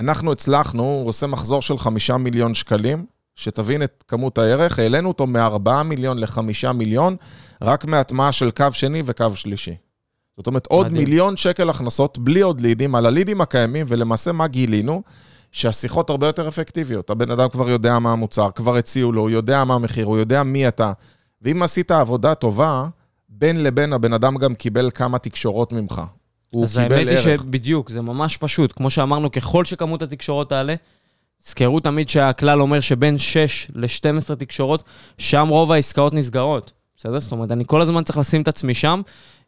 אנחנו 0.00 0.32
הצלחנו, 0.32 0.82
הוא 0.82 1.08
עושה 1.08 1.26
מחזור 1.26 1.62
של 1.62 1.78
חמישה 1.78 2.16
מיליון 2.16 2.54
שקלים, 2.54 3.06
שתבין 3.36 3.82
את 3.82 4.04
כמות 4.08 4.38
הערך, 4.38 4.78
העלינו 4.78 5.08
אותו 5.08 5.26
מ-4 5.26 5.82
מיליון 5.84 6.18
ל-5 6.18 6.72
מיליון, 6.74 7.16
רק 7.62 7.84
מהטמעה 7.84 8.32
של 8.32 8.50
קו 8.50 8.66
שני 8.72 9.02
וקו 9.04 9.26
שלישי. 9.34 9.74
זאת 10.36 10.46
אומרת, 10.46 10.66
עוד 10.66 10.86
מדהים. 10.86 11.04
מיליון 11.04 11.36
שקל 11.36 11.70
הכנסות, 11.70 12.18
בלי 12.18 12.40
עוד 12.40 12.60
לידים, 12.60 12.94
על 12.94 13.06
הלידים 13.06 13.40
הקיימים, 13.40 13.86
ולמעשה 13.88 14.32
מה 14.32 14.46
גילינו? 14.46 15.02
שהשיחות 15.52 16.10
הרבה 16.10 16.26
יותר 16.26 16.48
אפקטיביות. 16.48 17.10
הבן 17.10 17.30
אדם 17.30 17.48
כבר 17.48 17.70
יודע 17.70 17.98
מה 17.98 18.12
המוצר, 18.12 18.50
כבר 18.54 18.76
הציעו 18.76 19.12
לו, 19.12 19.20
הוא 19.20 19.30
יודע 19.30 19.64
מה 19.64 19.74
המחיר, 19.74 20.06
הוא 20.06 20.18
יודע 20.18 20.42
מי 20.42 20.68
אתה. 20.68 20.92
ואם 21.42 21.62
עשית 21.62 21.90
עבודה 21.90 22.34
טובה, 22.34 22.84
בין 23.28 23.62
לבין 23.62 23.92
הבן 23.92 24.12
אדם 24.12 24.36
גם 24.36 24.54
קיבל 24.54 24.90
כמה 24.94 25.18
תקשורות 25.18 25.72
ממך. 25.72 26.02
הוא 26.50 26.64
אז 26.64 26.78
קיבל 26.78 26.94
האמת 26.94 27.08
היא 27.08 27.16
ערך. 27.16 27.42
שבדיוק, 27.42 27.90
זה 27.90 28.00
ממש 28.00 28.36
פשוט. 28.36 28.72
כמו 28.72 28.90
שאמרנו, 28.90 29.30
ככל 29.30 29.64
שכמות 29.64 30.02
התקשורות 30.02 30.48
תעלה, 30.48 30.74
זכרו 31.44 31.80
תמיד 31.80 32.08
שהכלל 32.08 32.60
אומר 32.60 32.80
שבין 32.80 33.18
6 33.18 33.70
ל-12 33.74 34.34
תקשורות, 34.34 34.84
שם 35.18 35.48
רוב 35.48 35.72
העסקאות 35.72 36.14
נסגרות. 36.14 36.72
בסדר? 36.96 37.20
זאת 37.20 37.32
אומרת, 37.32 37.52
אני 37.52 37.64
כל 37.66 37.80
הזמן 37.80 38.04
צריך 38.04 38.18
לשים 38.18 38.42
את 38.42 38.48
עצמי 38.48 38.74
שם, 38.74 39.00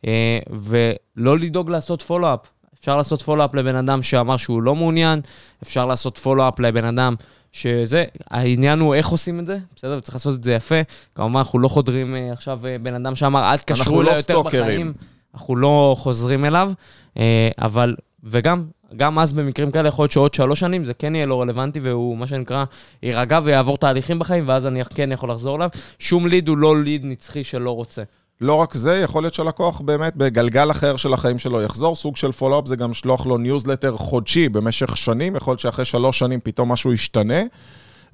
אה, 0.06 0.38
ולא 0.50 1.38
לדאוג 1.38 1.70
לעשות 1.70 2.02
פולו-אפ. 2.02 2.40
אפשר 2.80 2.96
לעשות 2.96 3.22
פולו-אפ 3.22 3.54
לבן 3.54 3.76
אדם 3.76 4.02
שאמר 4.02 4.36
שהוא 4.36 4.62
לא 4.62 4.74
מעוניין, 4.74 5.20
אפשר 5.62 5.86
לעשות 5.86 6.18
פולו-אפ 6.18 6.58
לבן 6.58 6.84
אדם 6.84 7.14
שזה, 7.52 8.04
העניין 8.30 8.80
הוא 8.80 8.94
איך 8.94 9.08
עושים 9.08 9.40
את 9.40 9.46
זה, 9.46 9.58
בסדר? 9.76 9.98
וצריך 9.98 10.14
לעשות 10.14 10.34
את 10.34 10.44
זה 10.44 10.52
יפה. 10.52 10.74
כמובן, 11.14 11.38
אנחנו 11.38 11.58
לא 11.58 11.68
חודרים 11.68 12.14
אה, 12.14 12.32
עכשיו 12.32 12.66
אה, 12.66 12.76
בן 12.82 12.94
אדם 12.94 13.14
שאמר, 13.14 13.50
אל 13.52 13.56
תקשרו 13.56 14.02
לא 14.02 14.08
אליי 14.08 14.20
יותר 14.20 14.22
סטוקרים. 14.22 14.62
בחיים. 14.62 14.92
אנחנו 15.34 15.56
לא 15.56 15.96
חוזרים 15.98 16.44
אליו, 16.44 16.72
אה, 17.18 17.48
אבל, 17.58 17.96
וגם, 18.24 18.64
גם 18.96 19.18
אז 19.18 19.32
במקרים 19.32 19.70
כאלה 19.70 19.88
יכול 19.88 20.02
להיות 20.02 20.12
שעוד 20.12 20.34
שלוש 20.34 20.60
שנים 20.60 20.84
זה 20.84 20.94
כן 20.94 21.14
יהיה 21.14 21.26
לא 21.26 21.40
רלוונטי, 21.40 21.80
והוא, 21.80 22.18
מה 22.18 22.26
שנקרא, 22.26 22.64
יירגע 23.02 23.40
ויעבור 23.44 23.78
תהליכים 23.78 24.18
בחיים, 24.18 24.48
ואז 24.48 24.66
אני 24.66 24.84
כן 24.84 25.12
יכול 25.12 25.30
לחזור 25.30 25.56
אליו. 25.56 25.68
שום 25.98 26.26
lead 26.26 26.48
הוא 26.48 26.58
לא 26.58 26.82
lead 26.82 27.04
נצחי 27.04 27.44
שלא 27.44 27.70
רוצה. 27.70 28.02
לא 28.40 28.54
רק 28.54 28.74
זה, 28.74 28.96
יכול 28.96 29.22
להיות 29.22 29.34
שלקוח 29.34 29.80
באמת 29.80 30.16
בגלגל 30.16 30.70
אחר 30.70 30.96
של 30.96 31.14
החיים 31.14 31.38
שלו 31.38 31.62
יחזור, 31.62 31.96
סוג 31.96 32.16
של 32.16 32.32
follow-up 32.32 32.66
זה 32.66 32.76
גם 32.76 32.90
לשלוח 32.90 33.26
לו 33.26 33.38
ניוזלטר 33.38 33.96
חודשי 33.96 34.48
במשך 34.48 34.96
שנים, 34.96 35.36
יכול 35.36 35.52
להיות 35.52 35.60
שאחרי 35.60 35.84
שלוש 35.84 36.18
שנים 36.18 36.40
פתאום 36.42 36.72
משהו 36.72 36.92
ישתנה. 36.92 37.40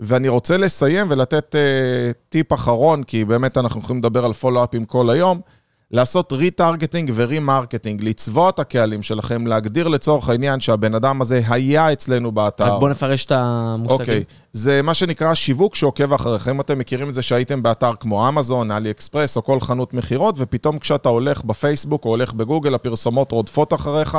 ואני 0.01 0.29
רוצה 0.29 0.57
לסיים 0.57 1.07
ולתת 1.11 1.55
אה, 1.55 1.59
טיפ 2.29 2.53
אחרון, 2.53 3.03
כי 3.03 3.25
באמת 3.25 3.59
אנחנו 3.59 3.81
יכולים 3.81 3.99
לדבר 4.03 4.25
על 4.25 4.33
follow-up 4.33 4.75
ים 4.75 4.85
כל 4.85 5.11
היום, 5.11 5.41
לעשות 5.91 6.33
retargeting 6.33 7.13
ו 7.15 7.21
remarketing, 7.21 8.05
לצבוע 8.05 8.49
את 8.49 8.59
הקהלים 8.59 9.03
שלכם, 9.03 9.47
להגדיר 9.47 9.89
לצורך 9.89 10.29
העניין 10.29 10.61
שהבן 10.61 10.95
אדם 10.95 11.21
הזה 11.21 11.43
היה 11.49 11.93
אצלנו 11.93 12.33
באתר. 12.33 12.75
רק 12.75 12.81
בוא 12.81 12.89
נפרש 12.89 13.25
את 13.25 13.33
המושגים. 13.33 14.01
אוקיי, 14.01 14.25
זה 14.53 14.83
מה 14.83 14.95
שנקרא 14.95 15.35
שיווק 15.35 15.75
שעוקב 15.75 16.13
אחריכם. 16.13 16.61
אתם 16.61 16.79
מכירים 16.79 17.09
את 17.09 17.15
זה 17.15 17.23
שהייתם 17.23 17.63
באתר 17.63 17.93
כמו 18.01 18.29
אמזון, 18.29 18.71
אלי 18.71 18.91
אקספרס 18.91 19.37
או 19.37 19.45
כל 19.45 19.61
חנות 19.61 19.95
מכירות, 19.95 20.35
ופתאום 20.39 20.79
כשאתה 20.79 21.09
הולך 21.09 21.45
בפייסבוק 21.45 22.05
או 22.05 22.11
הולך 22.11 22.33
בגוגל, 22.33 22.75
הפרסומות 22.75 23.33
רודפות 23.33 23.75
אחריך, 23.75 24.19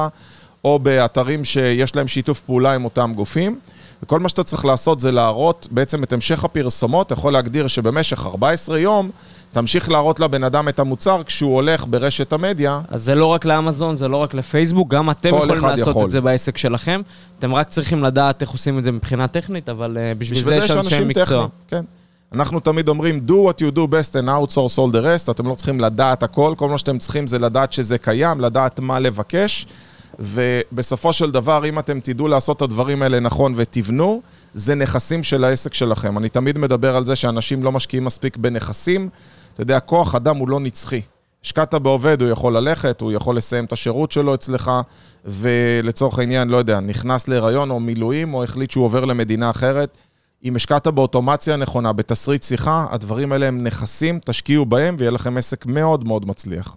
או 0.64 0.80
באתרים 0.80 1.46
שיש 1.46 1.96
להם 1.96 2.08
שיתוף 2.08 2.42
פעולה 2.42 2.74
עם 2.74 2.86
אותם 2.86 3.12
גופים. 3.16 3.60
וכל 4.04 4.20
מה 4.20 4.30
שאתה 4.30 4.44
צריך 4.44 4.66
לעשות 4.66 5.00
זה 5.00 5.12
להראות 5.12 5.68
בעצם 5.72 6.04
את 6.04 6.14
המשך 6.14 6.44
הפרסומות, 6.44 7.08
אתה 7.08 7.14
יכול 7.14 7.34
להגדיר 7.34 7.68
שבמשך 7.68 8.26
14 8.26 8.80
יום 8.80 9.10
תמשיך 9.54 9.90
להראות 9.90 10.20
לבן 10.20 10.44
אדם 10.44 10.70
את 10.70 10.80
המוצר 10.80 11.24
כשהוא 11.26 11.56
הולך 11.56 11.86
ברשת 11.90 12.34
המדיה. 12.34 12.82
אז 12.90 13.04
זה 13.04 13.16
לא 13.16 13.26
רק 13.26 13.46
לאמזון, 13.46 13.98
זה 13.98 14.08
לא 14.08 14.18
רק 14.18 14.34
לפייסבוק, 14.34 14.90
גם 14.90 15.10
אתם 15.10 15.30
יכולים 15.30 15.64
לעשות 15.64 15.88
יכול. 15.88 16.06
את 16.06 16.12
זה 16.12 16.22
בעסק 16.22 16.58
שלכם. 16.58 17.02
אתם 17.40 17.56
רק 17.56 17.70
צריכים 17.70 18.04
לדעת 18.04 18.42
איך 18.42 18.50
עושים 18.50 18.80
את 18.80 18.84
זה 18.84 18.92
מבחינה 18.92 19.28
טכנית, 19.28 19.70
אבל 19.70 19.98
uh, 19.98 20.18
בשביל 20.18 20.44
זה 20.44 20.56
יש 20.56 20.72
אנשי 20.72 21.04
מקצוע. 21.04 21.48
כן. 21.68 21.86
אנחנו 22.34 22.60
תמיד 22.60 22.88
אומרים, 22.88 23.22
do 23.28 23.32
what 23.32 23.62
you 23.62 23.76
do 23.76 23.80
best 23.80 24.14
and 24.14 24.28
outsource 24.28 24.78
all 24.78 24.92
the 24.92 25.04
rest, 25.04 25.32
אתם 25.32 25.48
לא 25.48 25.56
צריכים 25.56 25.80
לדעת 25.80 26.24
הכל, 26.24 26.54
כל 26.58 26.70
מה 26.70 26.78
שאתם 26.78 26.98
צריכים 26.98 27.28
זה 27.28 27.40
לדעת 27.40 27.74
שזה 27.74 27.98
קיים, 27.98 28.42
לדעת 28.42 28.80
מה 28.80 29.00
לבקש, 29.00 29.68
ובסופו 30.20 31.14
של 31.14 31.32
דבר, 31.32 31.66
אם 31.66 31.80
אתם 31.80 32.00
תדעו 32.00 32.28
לעשות 32.28 32.58
את 32.58 32.62
הדברים 32.62 33.02
האלה 33.02 33.20
נכון 33.20 33.54
ותבנו, 33.56 34.22
זה 34.58 34.76
נכסים 34.76 35.24
של 35.24 35.44
העסק 35.44 35.74
שלכם. 35.74 36.18
אני 36.18 36.30
תמיד 36.30 36.58
מדבר 36.58 36.96
על 36.96 37.06
זה 37.06 37.16
שאנשים 37.16 37.64
לא 37.64 37.72
משקיעים 37.72 38.06
מספיק 38.06 38.38
בנכסים. 38.38 39.10
אתה 39.54 39.62
יודע, 39.62 39.80
כוח 39.80 40.16
אדם 40.16 40.38
הוא 40.38 40.50
לא 40.50 40.60
נצחי. 40.60 41.02
השקעת 41.44 41.74
בעובד, 41.74 42.22
הוא 42.22 42.30
יכול 42.30 42.58
ללכת, 42.58 43.02
הוא 43.02 43.12
יכול 43.12 43.38
לסיים 43.38 43.66
את 43.66 43.74
השירות 43.74 44.12
שלו 44.12 44.34
אצלך, 44.34 44.72
ולצורך 45.26 46.20
העניין, 46.20 46.50
לא 46.50 46.58
יודע, 46.58 46.80
נכנס 46.80 47.28
להיריון 47.28 47.70
או 47.70 47.80
מילואים, 47.80 48.34
או 48.34 48.44
החליט 48.44 48.72
שהוא 48.72 48.86
עובר 48.86 49.06
למדינה 49.06 49.50
אחרת. 49.50 49.98
אם 50.44 50.56
השקעת 50.56 50.88
באוטומציה 50.88 51.56
נכונה, 51.56 51.94
בתסריט 51.94 52.44
שיחה, 52.44 52.86
הדברים 52.90 53.32
האלה 53.32 53.46
הם 53.46 53.64
נכסים, 53.64 54.20
תשקיעו 54.26 54.66
בהם 54.66 54.96
ויהיה 55.00 55.12
לכם 55.12 55.38
עסק 55.38 55.66
מאוד 55.66 56.08
מאוד 56.08 56.26
מצליח. 56.28 56.76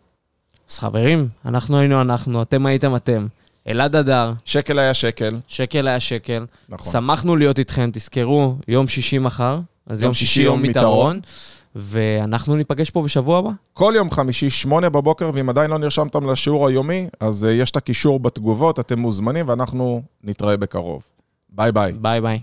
אז 0.71 0.79
חברים, 0.79 1.29
אנחנו 1.45 1.79
היינו 1.79 2.01
אנחנו, 2.01 2.43
אתם 2.43 2.67
הייתם 2.67 2.97
אתם. 2.97 3.27
אלעד 3.71 3.97
הדר, 3.97 4.33
שקל 4.45 4.79
היה 4.79 4.95
שקל, 4.95 5.37
שקל 5.49 5.89
היה 5.89 6.01
שקל. 6.01 6.47
נכון. 6.69 6.93
שמחנו 6.93 7.37
להיות 7.37 7.59
איתכם, 7.59 7.91
תזכרו, 7.93 8.55
יום 8.69 8.89
שישי 8.89 9.19
מחר, 9.19 9.61
אז 9.87 10.03
יום 10.03 10.15
שישי 10.15 10.43
יום 10.43 10.65
יתרון, 10.65 11.21
ואנחנו 11.75 12.57
ניפגש 12.57 12.91
פה 12.91 13.03
בשבוע 13.03 13.39
הבא. 13.39 13.51
כל 13.73 13.93
יום 13.97 14.11
חמישי, 14.11 14.51
שמונה 14.51 14.89
בבוקר, 14.89 15.31
ואם 15.35 15.49
עדיין 15.49 15.71
לא 15.71 15.79
נרשמתם 15.79 16.31
לשיעור 16.31 16.69
היומי, 16.69 17.09
אז 17.21 17.45
אה, 17.45 17.53
יש 17.53 17.71
את 17.71 17.77
הקישור 17.77 18.21
בתגובות, 18.21 18.81
אתם 18.81 18.99
מוזמנים, 18.99 19.49
ואנחנו 19.49 20.03
נתראה 20.25 20.57
בקרוב. 20.57 21.03
ביי 21.49 21.73
ביי. 21.73 21.93
ביי 21.93 22.21
ביי. 22.21 22.41